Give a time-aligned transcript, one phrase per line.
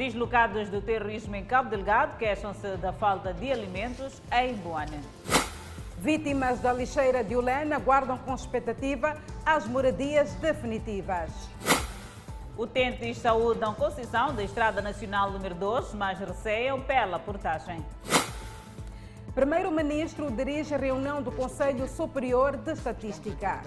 [0.00, 4.98] Deslocados do terrorismo em Cabo Delgado queixam-se da falta de alimentos em Boane.
[5.98, 11.30] Vítimas da lixeira de Ulena aguardam com expectativa as moradias definitivas.
[12.56, 17.84] Utentes saúdam concessão da Estrada Nacional número 2, mas receiam pela portagem.
[19.34, 23.60] Primeiro-Ministro dirige a reunião do Conselho Superior de Estatística.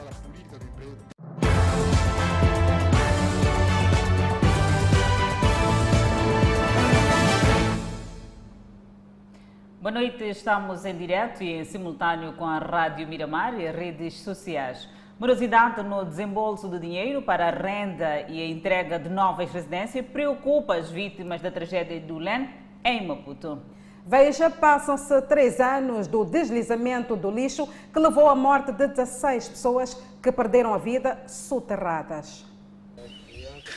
[9.84, 14.88] Boa noite, estamos em direto e em simultâneo com a Rádio Miramar e redes sociais.
[15.20, 20.76] Morosidade no desembolso de dinheiro para a renda e a entrega de novas residências preocupa
[20.76, 22.48] as vítimas da tragédia do LEN
[22.82, 23.62] em Maputo.
[24.08, 30.02] Veja, passam-se três anos do deslizamento do lixo que levou à morte de 16 pessoas
[30.22, 32.53] que perderam a vida soterradas.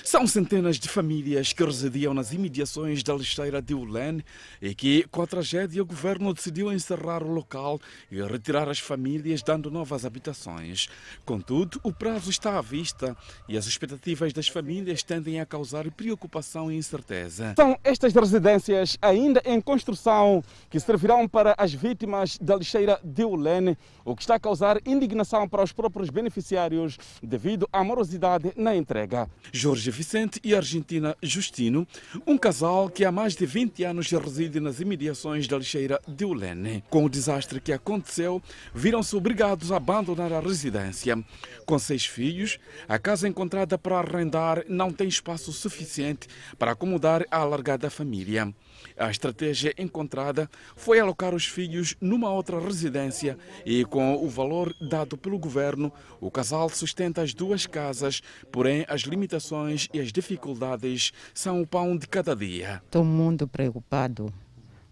[0.04, 4.22] São centenas de famílias que residiam nas imediações da lixeira de Ulen
[4.60, 7.80] e que, com a tragédia, o governo decidiu encerrar o local
[8.10, 10.88] e retirar as famílias, dando novas habitações.
[11.24, 13.16] Contudo, o prazo está à vista
[13.48, 17.54] e as expectativas das famílias tendem a causar preocupação e incerteza.
[17.56, 23.76] São estas residências ainda em construção que servirão para as vítimas da lixeira de Ulen,
[24.04, 29.28] o que está a causar indignação para os próprios beneficiários devido à morosidade na entrega.
[29.52, 31.86] Jorge Vicente e Argentina Justino,
[32.26, 36.84] um casal que há mais de 20 anos reside nas imediações da lixeira de Ulene.
[36.90, 38.42] Com o desastre que aconteceu,
[38.74, 41.22] viram-se obrigados a abandonar a residência.
[41.64, 47.38] Com seis filhos, a casa encontrada para arrendar não tem espaço suficiente para acomodar a
[47.38, 48.52] alargada família.
[48.96, 55.16] A estratégia encontrada foi alocar os filhos numa outra residência e, com o valor dado
[55.16, 61.62] pelo governo, o casal sustenta as duas casas, porém as limitações e as dificuldades são
[61.62, 62.82] o pão de cada dia.
[62.84, 64.32] Estou muito preocupado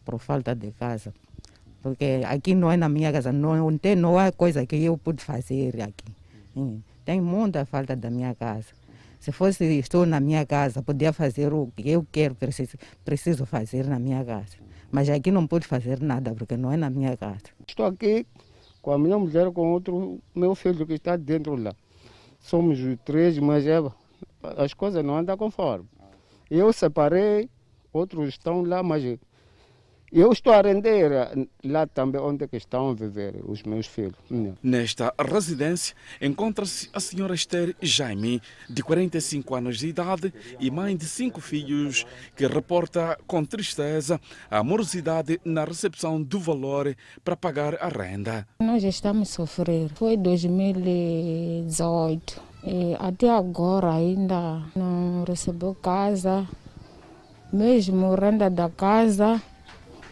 [0.04, 1.14] por falta de casa,
[1.82, 5.22] porque aqui não é na minha casa, não, tem, não há coisa que eu pude
[5.22, 6.12] fazer aqui.
[7.04, 8.68] Tem muita falta da minha casa.
[9.24, 13.86] Se fosse estou na minha casa, podia fazer o que eu quero, preciso, preciso fazer
[13.86, 14.58] na minha casa.
[14.92, 17.40] Mas aqui não pude fazer nada, porque não é na minha casa.
[17.66, 18.26] Estou aqui
[18.82, 21.74] com a minha mulher, com outro meu filho que está dentro lá.
[22.38, 23.78] Somos três, mas é,
[24.58, 25.88] as coisas não andam conforme.
[26.50, 27.48] Eu separei,
[27.94, 29.02] outros estão lá, mas
[30.20, 31.10] eu estou a render
[31.64, 34.14] lá também onde que estão a viver os meus filhos.
[34.62, 41.06] Nesta residência encontra-se a senhora Esther Jaime, de 45 anos de idade e mãe de
[41.06, 46.94] cinco filhos, que reporta com tristeza a morosidade na recepção do valor
[47.24, 48.46] para pagar a renda.
[48.60, 49.90] Nós estamos a sofrer.
[49.96, 52.40] Foi 2018.
[52.66, 56.46] E até agora ainda não recebeu casa,
[57.52, 59.42] mesmo renda da casa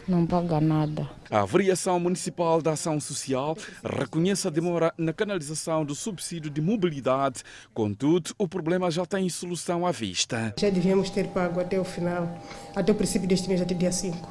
[0.07, 1.09] não paga nada.
[1.29, 7.43] A Variação Municipal da Ação Social reconhece a demora na canalização do subsídio de mobilidade,
[7.73, 10.53] contudo, o problema já tem solução à vista.
[10.59, 12.29] Já devíamos ter pago até o final,
[12.75, 14.27] até o princípio deste mês, até dia 5.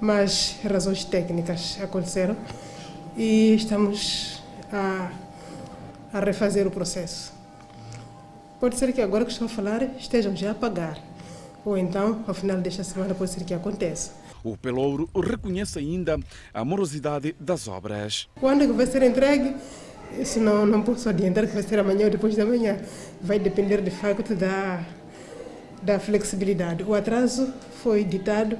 [0.00, 2.36] Mas razões técnicas aconteceram
[3.16, 5.12] e estamos a,
[6.12, 7.32] a refazer o processo.
[8.58, 10.98] Pode ser que agora que estou a falar estejam já a pagar,
[11.64, 14.21] ou então, ao final desta semana, pode ser que aconteça.
[14.44, 16.18] O Pelouro reconhece ainda
[16.52, 18.28] a morosidade das obras.
[18.40, 19.54] Quando é que vai ser entregue?
[20.18, 22.78] Isso não, não posso adiantar que vai ser amanhã ou depois da manhã.
[23.20, 24.84] Vai depender de facto da,
[25.82, 26.82] da flexibilidade.
[26.82, 27.52] O atraso
[27.82, 28.58] foi ditado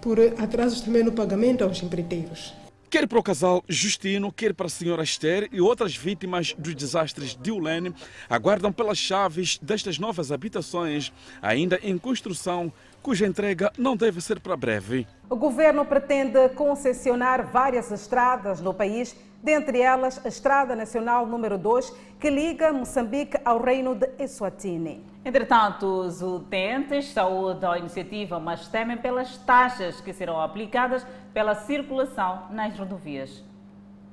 [0.00, 2.54] por atrasos também no pagamento aos empreiteiros.
[2.94, 7.34] Quer para o casal Justino, quer para a senhora Esther e outras vítimas dos desastres
[7.34, 7.92] de Ulene,
[8.30, 11.12] aguardam pelas chaves destas novas habitações,
[11.42, 12.72] ainda em construção,
[13.04, 15.06] cuja entrega não deve ser para breve.
[15.28, 21.92] O governo pretende concessionar várias estradas no país, dentre elas a Estrada Nacional número 2,
[22.18, 25.04] que liga Moçambique ao reino de Eswatini.
[25.22, 32.46] Entretanto, os utentes saúdam a iniciativa, mas temem pelas taxas que serão aplicadas pela circulação
[32.50, 33.44] nas rodovias.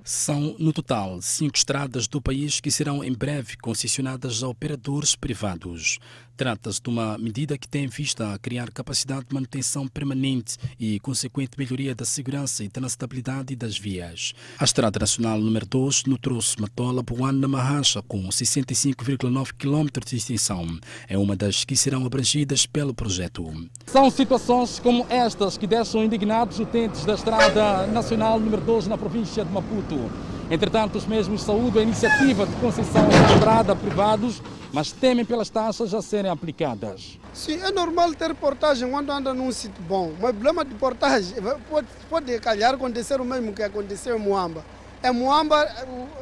[0.03, 5.99] São, no total, cinco estradas do país que serão em breve concessionadas a operadores privados.
[6.41, 10.99] Trata-se de uma medida que tem em vista a criar capacidade de manutenção permanente e
[10.99, 14.33] consequente melhoria da segurança e transitabilidade das vias.
[14.57, 20.65] A Estrada Nacional número 2 no troço Matola Boana Mahacha, com 65,9 km de extensão,
[21.07, 23.45] é uma das que serão abrangidas pelo projeto.
[23.85, 29.45] São situações como estas que deixam indignados utentes da Estrada Nacional número 2 na província
[29.45, 30.09] de Maputo.
[30.49, 34.41] Entretanto, os mesmos saúdam a iniciativa de concessão de estrada privados
[34.73, 37.19] mas temem pelas taxas a serem aplicadas.
[37.33, 41.35] Sim, é normal ter portagem quando anda num sítio bom, mas o problema de portagem
[41.69, 44.63] pode, pode calhar acontecer o mesmo que aconteceu em Moamba.
[45.03, 45.61] Em Moamba,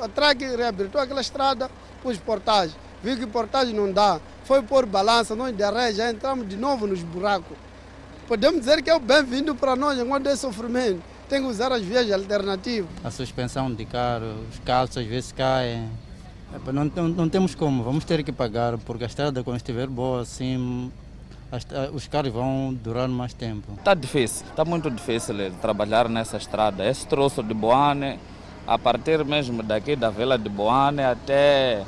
[0.01, 1.69] a TRAC reabilitou aquela estrada,
[2.01, 2.75] pôs portagem.
[3.03, 6.87] Viu que portagem não dá, foi por balança, nós de ré já entramos de novo
[6.87, 7.57] nos buracos.
[8.27, 11.01] Podemos dizer que é o bem-vindo para nós enquanto é sofrimento.
[11.27, 12.89] Tem que usar as vias alternativas.
[13.03, 15.89] A suspensão de carro, os calços às vezes caem.
[16.73, 20.21] Não, não, não, temos como, vamos ter que pagar, porque a estrada quando estiver boa
[20.21, 20.91] assim,
[21.93, 23.73] os carros vão durar mais tempo.
[23.77, 26.87] Está difícil, está muito difícil trabalhar nessa estrada.
[26.87, 28.19] Esse troço de Boane,
[28.67, 31.83] a partir mesmo daqui da Vila de Boane até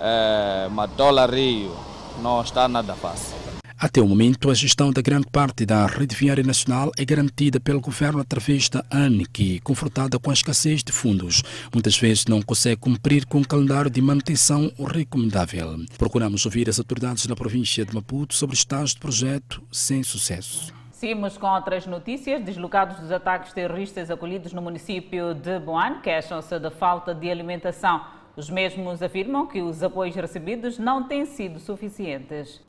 [0.00, 1.74] é, Matola Rio,
[2.22, 3.63] não está nada fácil.
[3.78, 7.80] Até o momento, a gestão da grande parte da rede viária nacional é garantida pelo
[7.80, 11.42] governo através da ANE, que, confrontada com a escassez de fundos,
[11.72, 15.76] muitas vezes não consegue cumprir com o calendário de manutenção recomendável.
[15.98, 20.72] Procuramos ouvir as autoridades na província de Maputo sobre estágio do projeto sem sucesso.
[20.92, 22.42] Seguimos com outras notícias.
[22.42, 28.00] Deslocados dos ataques terroristas acolhidos no município de Boane queixam-se da falta de alimentação.
[28.36, 32.60] Os mesmos afirmam que os apoios recebidos não têm sido suficientes.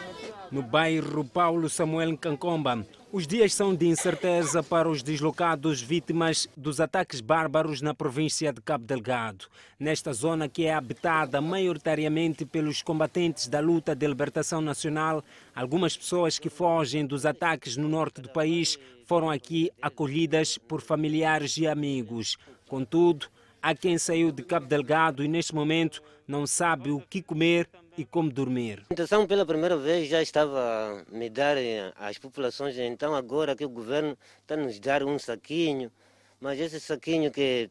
[0.51, 6.79] No bairro Paulo Samuel Cancomba, os dias são de incerteza para os deslocados vítimas dos
[6.79, 9.45] ataques bárbaros na província de Cabo Delgado.
[9.79, 15.23] Nesta zona que é habitada maioritariamente pelos combatentes da luta de libertação nacional,
[15.56, 21.57] algumas pessoas que fogem dos ataques no norte do país foram aqui acolhidas por familiares
[21.57, 22.38] e amigos.
[22.68, 23.27] Contudo,
[23.67, 27.67] Há quem saiu de Cabo Delgado e neste momento não sabe o que comer
[27.97, 28.85] e como dormir.
[28.91, 31.57] A intenção pela primeira vez já estava a me dar
[31.95, 35.91] às populações, então agora que o governo está a nos dar um saquinho,
[36.39, 37.67] mas esse saquinho que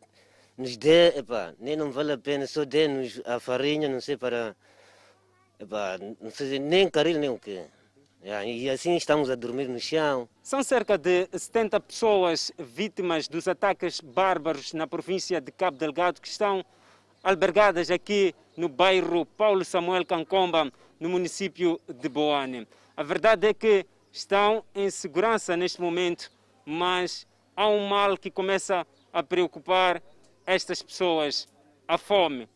[0.58, 4.56] nos dê, epa, nem não vale a pena, só dê-nos a farinha, não sei para,
[5.60, 7.66] epa, não sei nem caril nem o quê.
[8.26, 10.26] E assim estamos a dormir no chão.
[10.42, 16.28] São cerca de 70 pessoas vítimas dos ataques bárbaros na província de Cabo Delgado que
[16.28, 16.64] estão
[17.22, 22.66] albergadas aqui no bairro Paulo Samuel Cancomba, no município de Boane.
[22.96, 26.32] A verdade é que estão em segurança neste momento,
[26.64, 30.02] mas há um mal que começa a preocupar
[30.46, 31.46] estas pessoas:
[31.86, 32.48] a fome.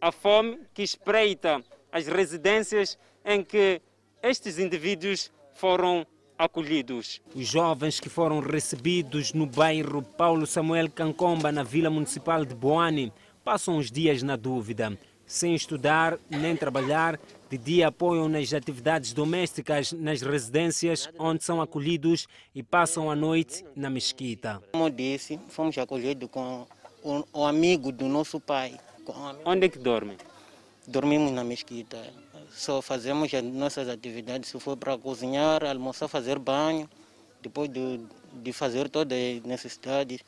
[0.00, 3.80] A fome que espreita as residências em que
[4.22, 6.06] estes indivíduos foram
[6.38, 7.20] acolhidos.
[7.34, 13.12] Os jovens que foram recebidos no bairro Paulo Samuel Cancomba, na Vila Municipal de Boane,
[13.44, 14.96] passam os dias na dúvida.
[15.26, 22.26] Sem estudar nem trabalhar, de dia apoiam nas atividades domésticas nas residências onde são acolhidos
[22.54, 24.62] e passam a noite na mesquita.
[24.72, 26.66] Como disse, fomos acolhidos com
[27.32, 28.78] o, amigo do nosso pai.
[29.44, 30.16] Onde é que dormem?
[30.86, 31.98] Dormimos na mesquita
[32.54, 36.88] só fazemos as nossas atividades, se for para cozinhar, almoçar, fazer banho,
[37.42, 38.00] depois de,
[38.34, 40.20] de fazer todas as necessidades.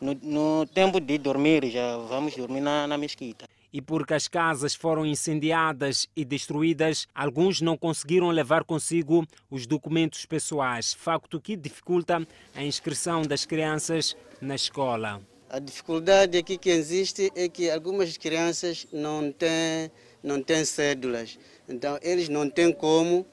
[0.00, 3.46] No, no, tempo de dormir, já vamos dormir na, na mesquita.
[3.72, 10.24] E porque as casas foram incendiadas e destruídas, alguns não conseguiram levar consigo os documentos
[10.26, 15.20] pessoais, facto que dificulta a inscrição das crianças na escola.
[15.50, 19.90] A dificuldade aqui que existe é que algumas crianças não têm
[20.24, 21.38] não têm cédulas.
[21.68, 23.26] Então, eles não têm como,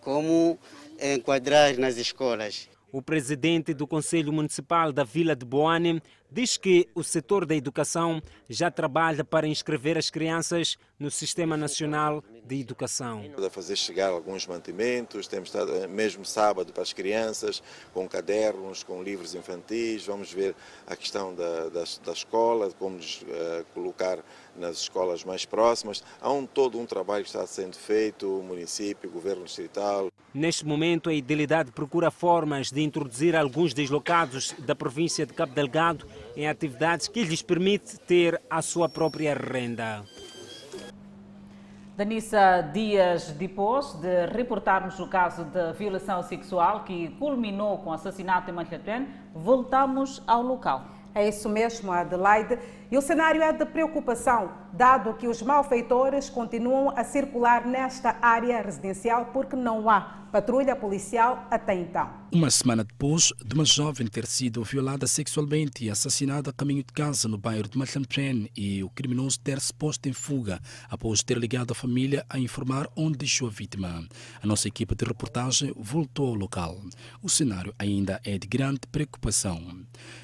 [0.00, 0.58] como
[1.00, 2.68] enquadrar nas escolas.
[2.92, 8.22] O presidente do Conselho Municipal da Vila de Boane diz que o setor da educação
[8.48, 13.22] já trabalha para inscrever as crianças no Sistema Nacional de Educação.
[13.36, 17.62] A fazer chegar alguns mantimentos, temos estado eh, mesmo sábado para as crianças,
[17.94, 23.22] com cadernos, com livros infantis, vamos ver a questão da, da, da escola, como nos
[23.22, 24.18] uh, colocar
[24.56, 26.02] nas escolas mais próximas.
[26.20, 30.08] Há um, todo um trabalho que está sendo feito, o município, o governo distrital.
[30.34, 36.06] Neste momento, a Idilidade procura formas de introduzir alguns deslocados da província de Cabo Delgado
[36.36, 40.04] em atividades que lhes permite ter a sua própria renda.
[41.98, 48.48] Danissa, dias depois de reportarmos o caso de violação sexual que culminou com o assassinato
[48.48, 50.84] em Manhattan, voltamos ao local.
[51.12, 52.56] É isso mesmo, Adelaide.
[52.90, 58.62] E o cenário é de preocupação, dado que os malfeitores continuam a circular nesta área
[58.62, 62.10] residencial porque não há patrulha policial até então.
[62.30, 66.92] Uma semana depois de uma jovem ter sido violada sexualmente e assassinada a caminho de
[66.92, 71.38] casa no bairro de Matlampren e o criminoso ter se posto em fuga após ter
[71.38, 74.06] ligado a família a informar onde deixou a vítima.
[74.42, 76.78] A nossa equipa de reportagem voltou ao local.
[77.22, 79.58] O cenário ainda é de grande preocupação.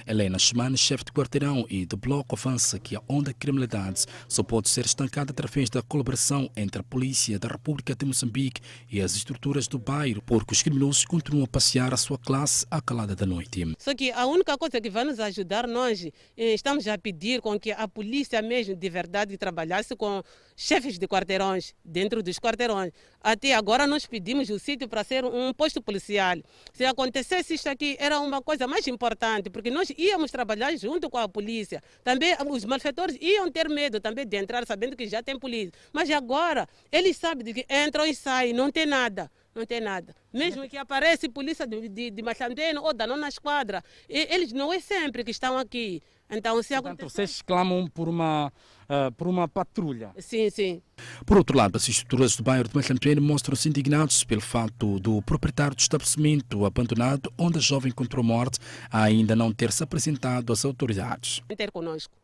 [0.07, 4.07] Helena Schmann, chefe de quarteirão e do Bloco of avança que a onda de criminalidade
[4.29, 9.01] só pode ser estancada através da colaboração entre a polícia da República de Moçambique e
[9.01, 13.17] as estruturas do bairro, porque os criminosos continuam a passear a sua classe à calada
[13.17, 13.65] da noite.
[13.79, 17.59] Só que a única coisa que vai nos ajudar, nós eh, estamos a pedir com
[17.59, 20.23] que a polícia mesmo de verdade trabalhasse com
[20.57, 22.93] chefes de quarteirões, dentro dos quarteirões.
[23.21, 26.37] Até agora nós pedimos o sítio para ser um posto policial.
[26.73, 31.19] Se acontecesse isso aqui, era uma coisa mais importante, porque nós íamos trabalhar junto com
[31.19, 31.83] a polícia.
[32.03, 35.73] Também os malfeitores iam ter medo também de entrar, sabendo que já tem polícia.
[35.93, 40.15] Mas agora, eles sabem que entram e saem, não tem nada não tem nada.
[40.33, 44.81] Mesmo que apareça polícia de, de, de Machandeno ou da nona esquadra, eles não é
[44.81, 46.03] sempre que estão aqui.
[46.29, 47.11] Então, se Portanto, acontecer...
[47.15, 48.53] vocês clamam por uma,
[48.85, 50.11] uh, por uma patrulha.
[50.19, 50.83] Sim, sim.
[51.27, 55.77] Por outro lado, as estruturas do bairro de Machantuene mostram-se indignados pelo fato do proprietário
[55.77, 58.59] do estabelecimento abandonado, onde a jovem encontrou morte,
[58.91, 61.41] ainda não ter se apresentado às autoridades.
[61.57, 62.17] Ter conosco.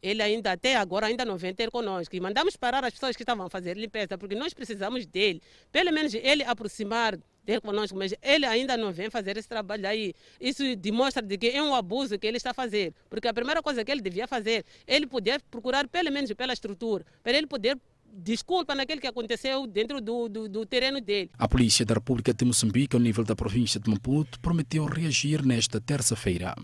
[0.00, 2.14] Ele ainda até agora ainda não vem ter conosco.
[2.14, 5.42] E mandamos parar as pessoas que estavam a fazer limpeza, porque nós precisamos dele.
[5.72, 7.18] Pelo menos ele aproximar
[7.48, 10.12] ter conosco, mas ele ainda não vem fazer esse trabalho aí.
[10.38, 12.92] Isso demonstra de que é um abuso que ele está a fazer.
[13.08, 17.06] Porque a primeira coisa que ele devia fazer, ele poder procurar pelo menos pela estrutura,
[17.22, 17.78] para ele poder
[18.12, 21.30] desculpa naquele que aconteceu dentro do, do, do, terreno dele.
[21.38, 25.80] A Polícia da República de Moçambique, ao nível da província de Maputo, prometeu reagir nesta
[25.80, 26.54] terça-feira.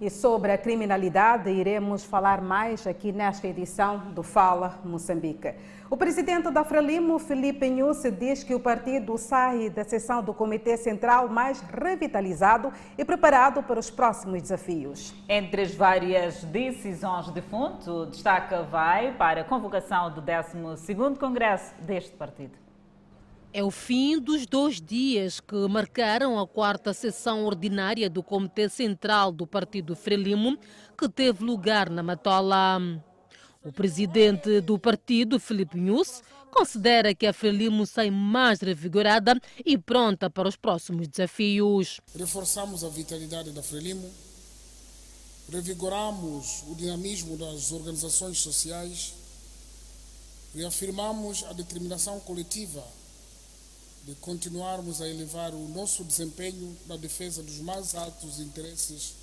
[0.00, 5.52] E sobre a criminalidade, iremos falar mais aqui nesta edição do Fala Moçambique.
[5.90, 10.76] O presidente da Frelimo, Felipe Nhusse, diz que o partido sai da sessão do Comitê
[10.76, 15.12] Central mais revitalizado e preparado para os próximos desafios.
[15.28, 22.12] Entre as várias decisões de fundo, destaca vai para a convocação do 12º Congresso deste
[22.12, 22.67] partido.
[23.50, 29.32] É o fim dos dois dias que marcaram a quarta sessão ordinária do Comitê Central
[29.32, 30.58] do Partido Frelimo,
[30.96, 32.78] que teve lugar na Matola.
[33.64, 40.28] O presidente do partido, Felipe Nunes, considera que a Frelimo sai mais revigorada e pronta
[40.28, 42.00] para os próximos desafios.
[42.14, 44.08] Reforçamos a vitalidade da Frelimo,
[45.50, 49.14] revigoramos o dinamismo das organizações sociais,
[50.54, 52.97] reafirmamos a determinação coletiva
[54.08, 59.14] de continuarmos a elevar o nosso desempenho na defesa dos mais altos interesses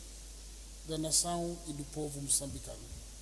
[0.88, 2.78] da nação e do povo moçambicano.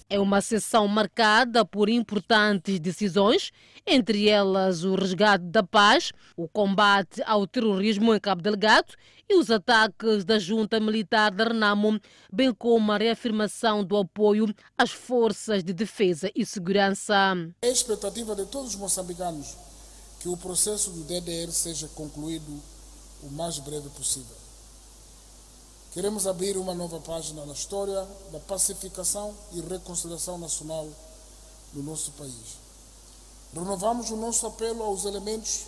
[0.10, 3.54] É uma sessão marcada por importantes decisões,
[3.88, 8.94] entre elas o resgate da paz, o combate ao terrorismo em Cabo Delgado
[9.30, 11.98] e os ataques da junta militar da Renamo,
[12.30, 17.34] bem como a reafirmação do apoio às forças de defesa e segurança.
[17.62, 19.56] É a expectativa de todos os moçambicanos
[20.24, 22.58] que o processo do DDR seja concluído
[23.22, 24.38] o mais breve possível.
[25.92, 30.88] Queremos abrir uma nova página na história da pacificação e reconciliação nacional
[31.74, 32.56] no nosso país.
[33.54, 35.66] Renovamos o nosso apelo aos elementos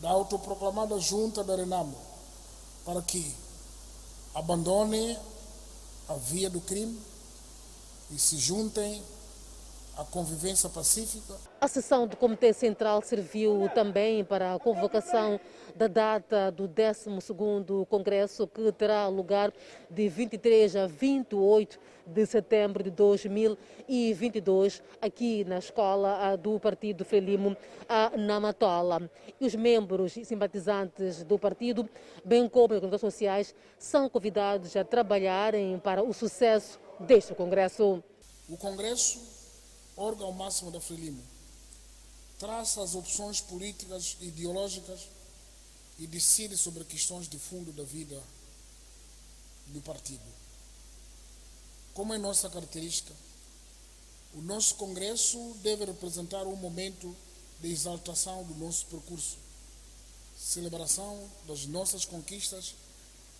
[0.00, 1.98] da autoproclamada Junta da Renamo
[2.84, 3.34] para que
[4.32, 5.18] abandonem
[6.08, 7.02] a via do crime
[8.12, 9.02] e se juntem
[9.98, 11.34] a convivência pacífica.
[11.60, 15.40] A sessão do Comitê Central serviu também para a convocação
[15.74, 19.52] da data do 12º Congresso, que terá lugar
[19.90, 27.56] de 23 a 28 de setembro de 2022, aqui na escola do Partido Frelimo,
[27.88, 29.10] a Namatola.
[29.40, 31.88] E os membros e simpatizantes do partido,
[32.24, 38.00] bem como as organizações sociais, são convidados a trabalharem para o sucesso deste Congresso.
[38.48, 39.37] O Congresso
[39.98, 41.22] órgão máximo da Frelimo,
[42.38, 45.08] traça as opções políticas e ideológicas
[45.98, 48.22] e decide sobre questões de fundo da vida
[49.66, 50.22] do partido.
[51.92, 53.12] Como é nossa característica,
[54.34, 57.14] o nosso Congresso deve representar um momento
[57.60, 59.36] de exaltação do nosso percurso,
[60.38, 62.74] celebração das nossas conquistas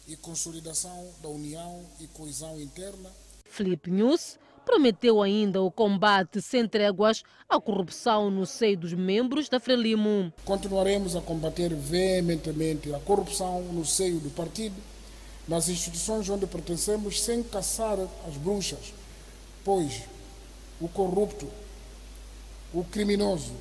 [0.09, 3.13] e consolidação da união e coesão interna.
[3.45, 4.37] Felipe News
[4.69, 10.31] prometeu ainda o combate sem tréguas à corrupção no seio dos membros da Frelimo.
[10.45, 14.77] Continuaremos a combater veementemente a corrupção no seio do partido,
[15.49, 17.99] nas instituições onde pertencemos, sem caçar
[18.29, 18.93] as bruxas,
[19.65, 20.03] pois
[20.79, 21.49] o corrupto,
[22.75, 23.55] o criminoso,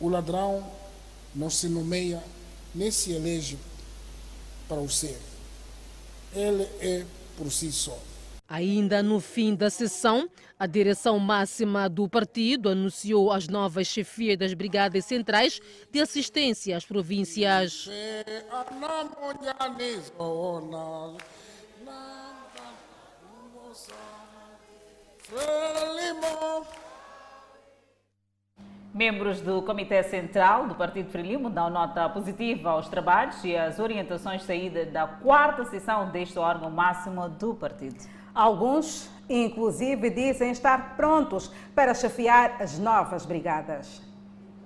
[0.00, 0.64] o ladrão
[1.34, 2.22] não se nomeia
[2.72, 3.58] nem se elege
[4.68, 5.18] para o ser.
[6.32, 7.04] Ele é
[7.36, 7.98] por si só.
[8.54, 14.54] Ainda no fim da sessão, a direção máxima do partido anunciou as novas chefias das
[14.54, 17.90] brigadas centrais de assistência às províncias.
[28.94, 34.44] Membros do Comitê Central do Partido Frelimo dão nota positiva aos trabalhos e às orientações
[34.44, 38.13] saídas da quarta sessão deste órgão máximo do partido.
[38.34, 44.02] Alguns, inclusive, dizem estar prontos para chefiar as novas brigadas.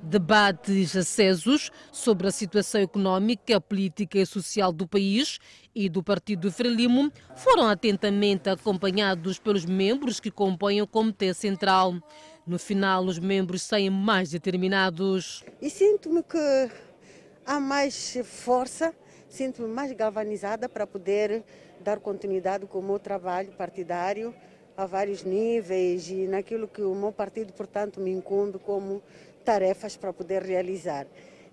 [0.00, 5.38] Debates acesos sobre a situação económica, política e social do país
[5.74, 11.94] e do Partido Frelimo foram atentamente acompanhados pelos membros que compõem o Comitê Central.
[12.46, 15.44] No final, os membros saem mais determinados.
[15.60, 16.70] E sinto-me que
[17.44, 18.94] há mais força,
[19.28, 21.44] sinto-me mais galvanizada para poder
[21.82, 24.34] dar continuidade com o meu trabalho partidário
[24.76, 29.02] a vários níveis e naquilo que o meu partido, portanto, me incumbe como
[29.44, 31.06] tarefas para poder realizar.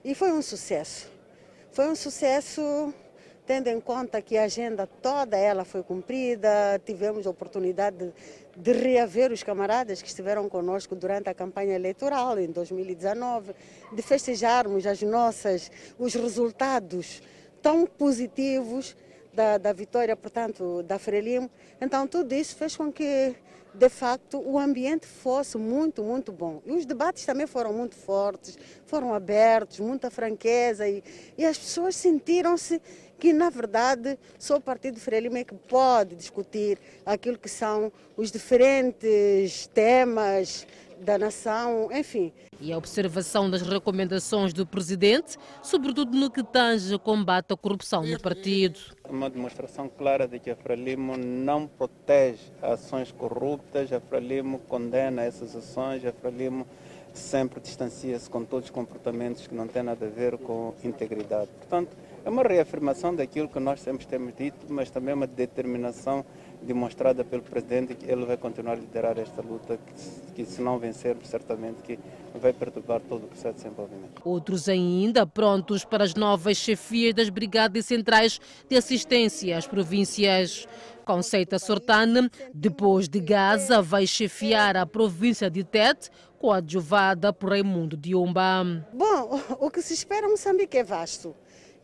[0.04, 1.12] E foi um sucesso.
[1.72, 2.94] Foi um sucesso
[3.46, 8.14] tendo em conta que a agenda toda ela foi cumprida, tivemos a oportunidade de,
[8.56, 13.54] de reaver os camaradas que estiveram conosco durante a campanha eleitoral em 2019,
[13.94, 17.22] de festejarmos as nossas, os resultados
[17.62, 18.96] tão positivos
[19.36, 21.50] da, da vitória, portanto, da Frelimo.
[21.80, 23.36] Então, tudo isso fez com que
[23.78, 26.62] de facto, o ambiente fosse muito, muito bom.
[26.66, 31.04] E os debates também foram muito fortes, foram abertos, muita franqueza e,
[31.38, 32.82] e as pessoas sentiram-se
[33.20, 38.32] que, na verdade, só o Partido Frelimo é que pode discutir aquilo que são os
[38.32, 40.68] diferentes temas
[41.00, 42.32] da nação, enfim.
[42.60, 48.04] E a observação das recomendações do presidente, sobretudo no que tange ao combate à corrupção
[48.04, 48.80] no partido.
[49.10, 55.56] Uma demonstração clara de que a Frelimo não protege ações corruptas, a Frelimo condena essas
[55.56, 56.66] ações, a Frelimo
[57.14, 61.50] sempre distancia-se com todos os comportamentos que não têm nada a ver com integridade.
[61.60, 61.96] Portanto,
[62.26, 66.26] é uma reafirmação daquilo que nós sempre temos dito, mas também uma determinação
[66.60, 70.80] demonstrada pelo presidente que ele vai continuar a liderar esta luta, que, que se não
[70.80, 72.00] vencermos, certamente que
[72.34, 74.22] vai perturbar todo o processo de desenvolvimento.
[74.26, 80.68] Outros ainda prontos para as novas chefias das brigadas centrais de assistência às províncias.
[81.06, 86.10] Conceita Sortane, depois de Gaza, vai chefiar a província de Tete,
[86.40, 88.84] coadjuvada por Raimundo Diomba.
[88.92, 91.36] Bom, o que se espera em Moçambique é vasto.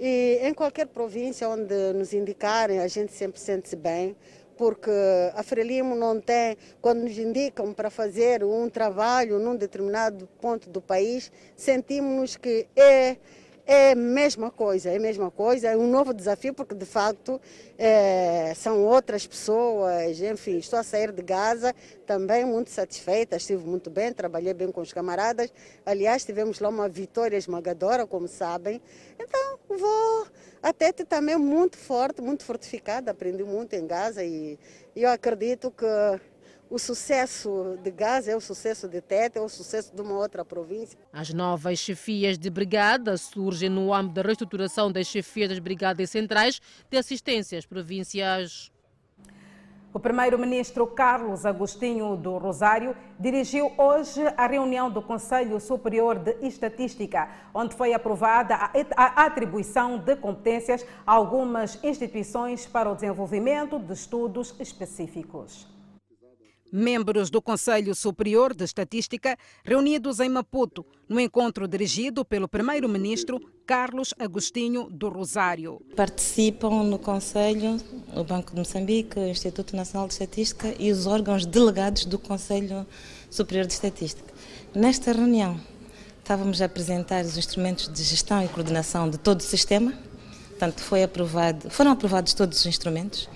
[0.04, 4.16] E em qualquer província onde nos indicarem, a gente sempre sente-se bem,
[4.58, 4.90] porque
[5.36, 10.82] a Frelimo não tem, quando nos indicam para fazer um trabalho num determinado ponto do
[10.82, 13.18] país, sentimos que é
[13.66, 17.40] é a mesma coisa, é a mesma coisa, é um novo desafio, porque de facto
[17.78, 21.74] é, são outras pessoas, enfim, estou a sair de Gaza
[22.06, 25.54] também muito satisfeita, estive muito bem, trabalhei bem com os camaradas,
[25.86, 28.82] aliás tivemos lá uma vitória esmagadora, como sabem,
[29.20, 30.28] então vou
[30.62, 34.60] até também muito forte, muito fortificada, aprendi muito em Gaza e
[34.96, 35.86] eu acredito que
[36.72, 40.46] o sucesso de Gaza é o sucesso de Tete, é o sucesso de uma outra
[40.46, 40.98] província.
[41.12, 46.62] As novas chefias de brigada surgem no âmbito da reestruturação das chefias das brigadas centrais
[46.90, 48.72] de assistência às províncias.
[49.94, 57.28] O primeiro-ministro Carlos Agostinho do Rosário dirigiu hoje a reunião do Conselho Superior de Estatística,
[57.54, 64.56] onde foi aprovada a atribuição de competências a algumas instituições para o desenvolvimento de estudos
[64.58, 65.70] específicos.
[66.72, 74.14] Membros do Conselho Superior de Estatística, reunidos em Maputo, no encontro dirigido pelo primeiro-ministro Carlos
[74.18, 75.82] Agostinho do Rosário.
[75.98, 77.76] Participam no Conselho
[78.16, 82.88] o Banco de Moçambique, o Instituto Nacional de Estatística e os órgãos delegados do Conselho
[83.30, 84.34] Superior de Estatística.
[84.74, 85.60] Nesta reunião,
[86.20, 89.92] estávamos a apresentar os instrumentos de gestão e coordenação de todo o sistema.
[90.52, 93.28] Portanto, foi aprovado, foram aprovados todos os instrumentos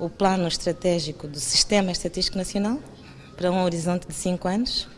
[0.00, 2.78] o plano estratégico do Sistema Estatístico Nacional
[3.36, 4.88] para um horizonte de cinco anos,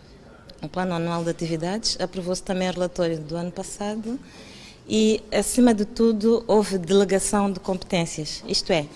[0.62, 4.18] o plano anual de atividades, aprovou-se também o relatório do ano passado
[4.88, 8.86] e, acima de tudo, houve delegação de competências, isto é,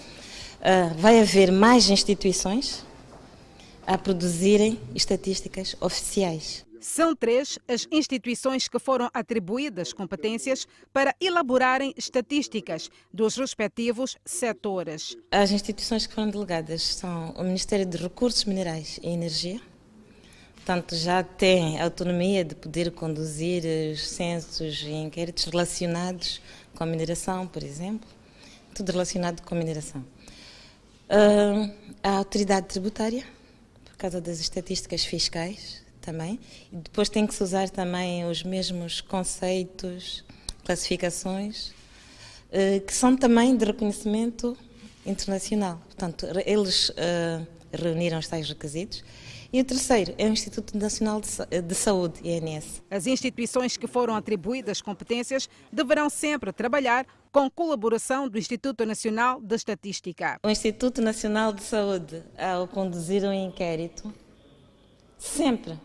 [0.62, 2.84] ah, vai haver mais instituições
[3.86, 6.65] a produzirem estatísticas oficiais.
[6.88, 15.16] São três as instituições que foram atribuídas competências para elaborarem estatísticas dos respectivos setores.
[15.32, 19.60] As instituições que foram delegadas são o Ministério de Recursos Minerais e Energia,
[20.54, 26.40] portanto já tem autonomia de poder conduzir os censos e inquéritos relacionados
[26.72, 28.08] com a mineração, por exemplo,
[28.72, 30.04] tudo relacionado com a mineração.
[31.10, 31.68] Ah,
[32.00, 33.24] a autoridade tributária,
[33.84, 36.38] por causa das estatísticas fiscais, também.
[36.72, 40.24] E depois tem que se usar também os mesmos conceitos,
[40.64, 41.72] classificações,
[42.52, 44.56] eh, que são também de reconhecimento
[45.04, 45.80] internacional.
[45.86, 49.04] Portanto, eles uh, reuniram os tais requisitos
[49.52, 52.82] E o terceiro é o Instituto Nacional de Saúde, INS.
[52.90, 59.54] As instituições que foram atribuídas competências deverão sempre trabalhar com colaboração do Instituto Nacional de
[59.54, 60.38] Estatística.
[60.42, 64.12] O Instituto Nacional de Saúde, ao conduzir um inquérito,
[65.16, 65.78] sempre,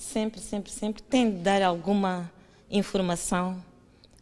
[0.00, 2.30] sempre, sempre, sempre tem de dar alguma
[2.70, 3.62] informação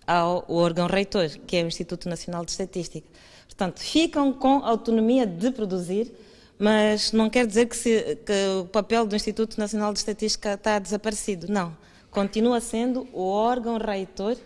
[0.07, 3.07] ao órgão reitor, que é o Instituto Nacional de Estatística.
[3.47, 6.13] Portanto, ficam com autonomia de produzir,
[6.59, 10.79] mas não quer dizer que, se, que, o papel do Instituto Nacional de Estatística está
[10.79, 11.47] desaparecido.
[11.49, 11.77] Não.
[12.11, 14.37] Continua sendo o órgão reitor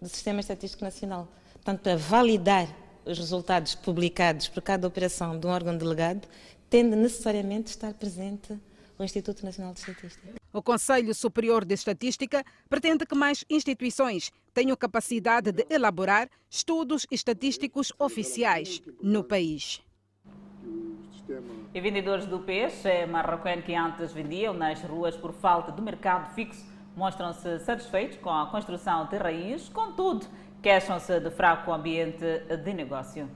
[0.00, 1.26] do Sistema Estatístico Nacional.
[1.54, 2.68] Portanto, para validar
[3.04, 6.28] os resultados publicados por cada operação de um órgão delegado,
[6.70, 8.56] tem de necessariamente estar presente
[8.98, 10.37] o Instituto Nacional de Estatística.
[10.52, 17.92] O Conselho Superior de Estatística pretende que mais instituições tenham capacidade de elaborar estudos estatísticos
[17.98, 19.82] oficiais no país.
[21.74, 26.64] E vendedores do peixe marroquino que antes vendiam nas ruas por falta de mercado fixo
[26.96, 30.26] mostram-se satisfeitos com a construção de raiz, contudo,
[30.60, 33.30] queixam-se de fraco ambiente de negócio.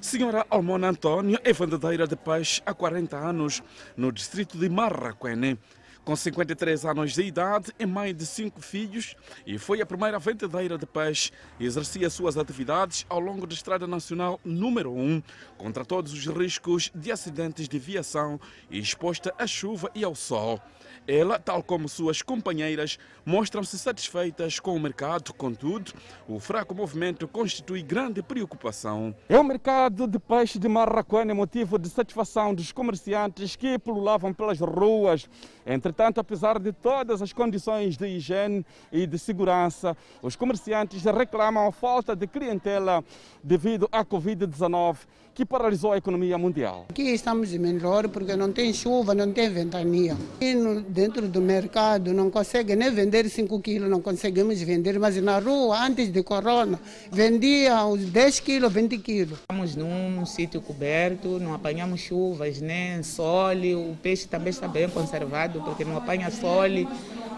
[0.00, 3.62] Senhora Almona Antônio é vendedeira de peixe há 40 anos
[3.96, 5.58] no distrito de Marraquene.
[6.04, 9.14] Com 53 anos de idade e mãe de cinco filhos,
[9.46, 14.40] e foi a primeira vendedeira de peixe exercia suas atividades ao longo da Estrada Nacional
[14.44, 15.22] número 1,
[15.56, 20.60] contra todos os riscos de acidentes de viação e exposta à chuva e ao sol.
[21.06, 25.92] Ela, tal como suas companheiras, mostram-se satisfeitas com o mercado, contudo,
[26.28, 29.14] o fraco movimento constitui grande preocupação.
[29.28, 34.60] É o mercado de peixe de Marraquene motivo de satisfação dos comerciantes que pululavam pelas
[34.60, 35.28] ruas.
[35.66, 41.72] Entretanto, apesar de todas as condições de higiene e de segurança, os comerciantes reclamam a
[41.72, 43.04] falta de clientela
[43.42, 44.98] devido à Covid-19
[45.34, 46.86] que paralisou a economia mundial.
[46.90, 50.16] Aqui estamos melhor porque não tem chuva, não tem ventania.
[50.40, 55.16] E no, dentro do mercado não consegue nem vender 5 quilos, não conseguimos vender, mas
[55.22, 56.78] na rua, antes de corona,
[57.10, 59.38] vendia uns 10 quilos, 20 quilos.
[59.40, 65.62] Estamos num sítio coberto, não apanhamos chuvas, nem sol, o peixe também está bem conservado
[65.62, 66.68] porque não apanha sol,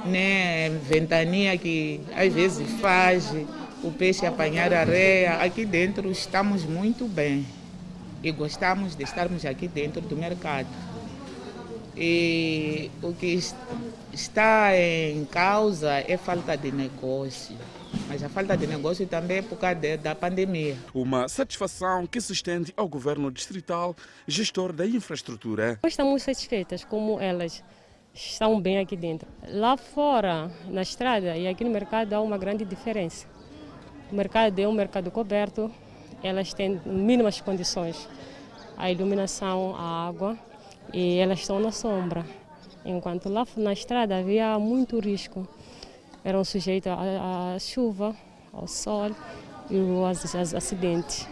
[0.05, 3.33] nem ventania que às vezes faz
[3.85, 5.35] o peixe apanhar areia.
[5.35, 7.47] Aqui dentro estamos muito bem
[8.25, 10.67] e gostamos de estarmos aqui dentro do mercado.
[11.97, 13.39] E o que
[14.13, 17.55] está em causa é falta de negócio.
[18.09, 20.77] Mas a falta de negócio também é por causa da pandemia.
[20.93, 23.95] Uma satisfação que se estende ao governo distrital,
[24.27, 25.79] gestor da infraestrutura.
[25.87, 27.63] Estamos satisfeitas como elas
[28.13, 29.29] estão bem aqui dentro.
[29.49, 33.27] Lá fora, na estrada e aqui no mercado há uma grande diferença.
[34.11, 35.71] O mercado é um mercado coberto,
[36.27, 38.09] elas têm mínimas condições,
[38.77, 40.39] a iluminação, a água,
[40.93, 42.25] e elas estão na sombra.
[42.85, 45.47] Enquanto lá na estrada havia muito risco,
[46.25, 48.15] eram sujeitos à, chuva,
[48.53, 49.11] ao sol
[49.71, 51.29] e aos acidentes.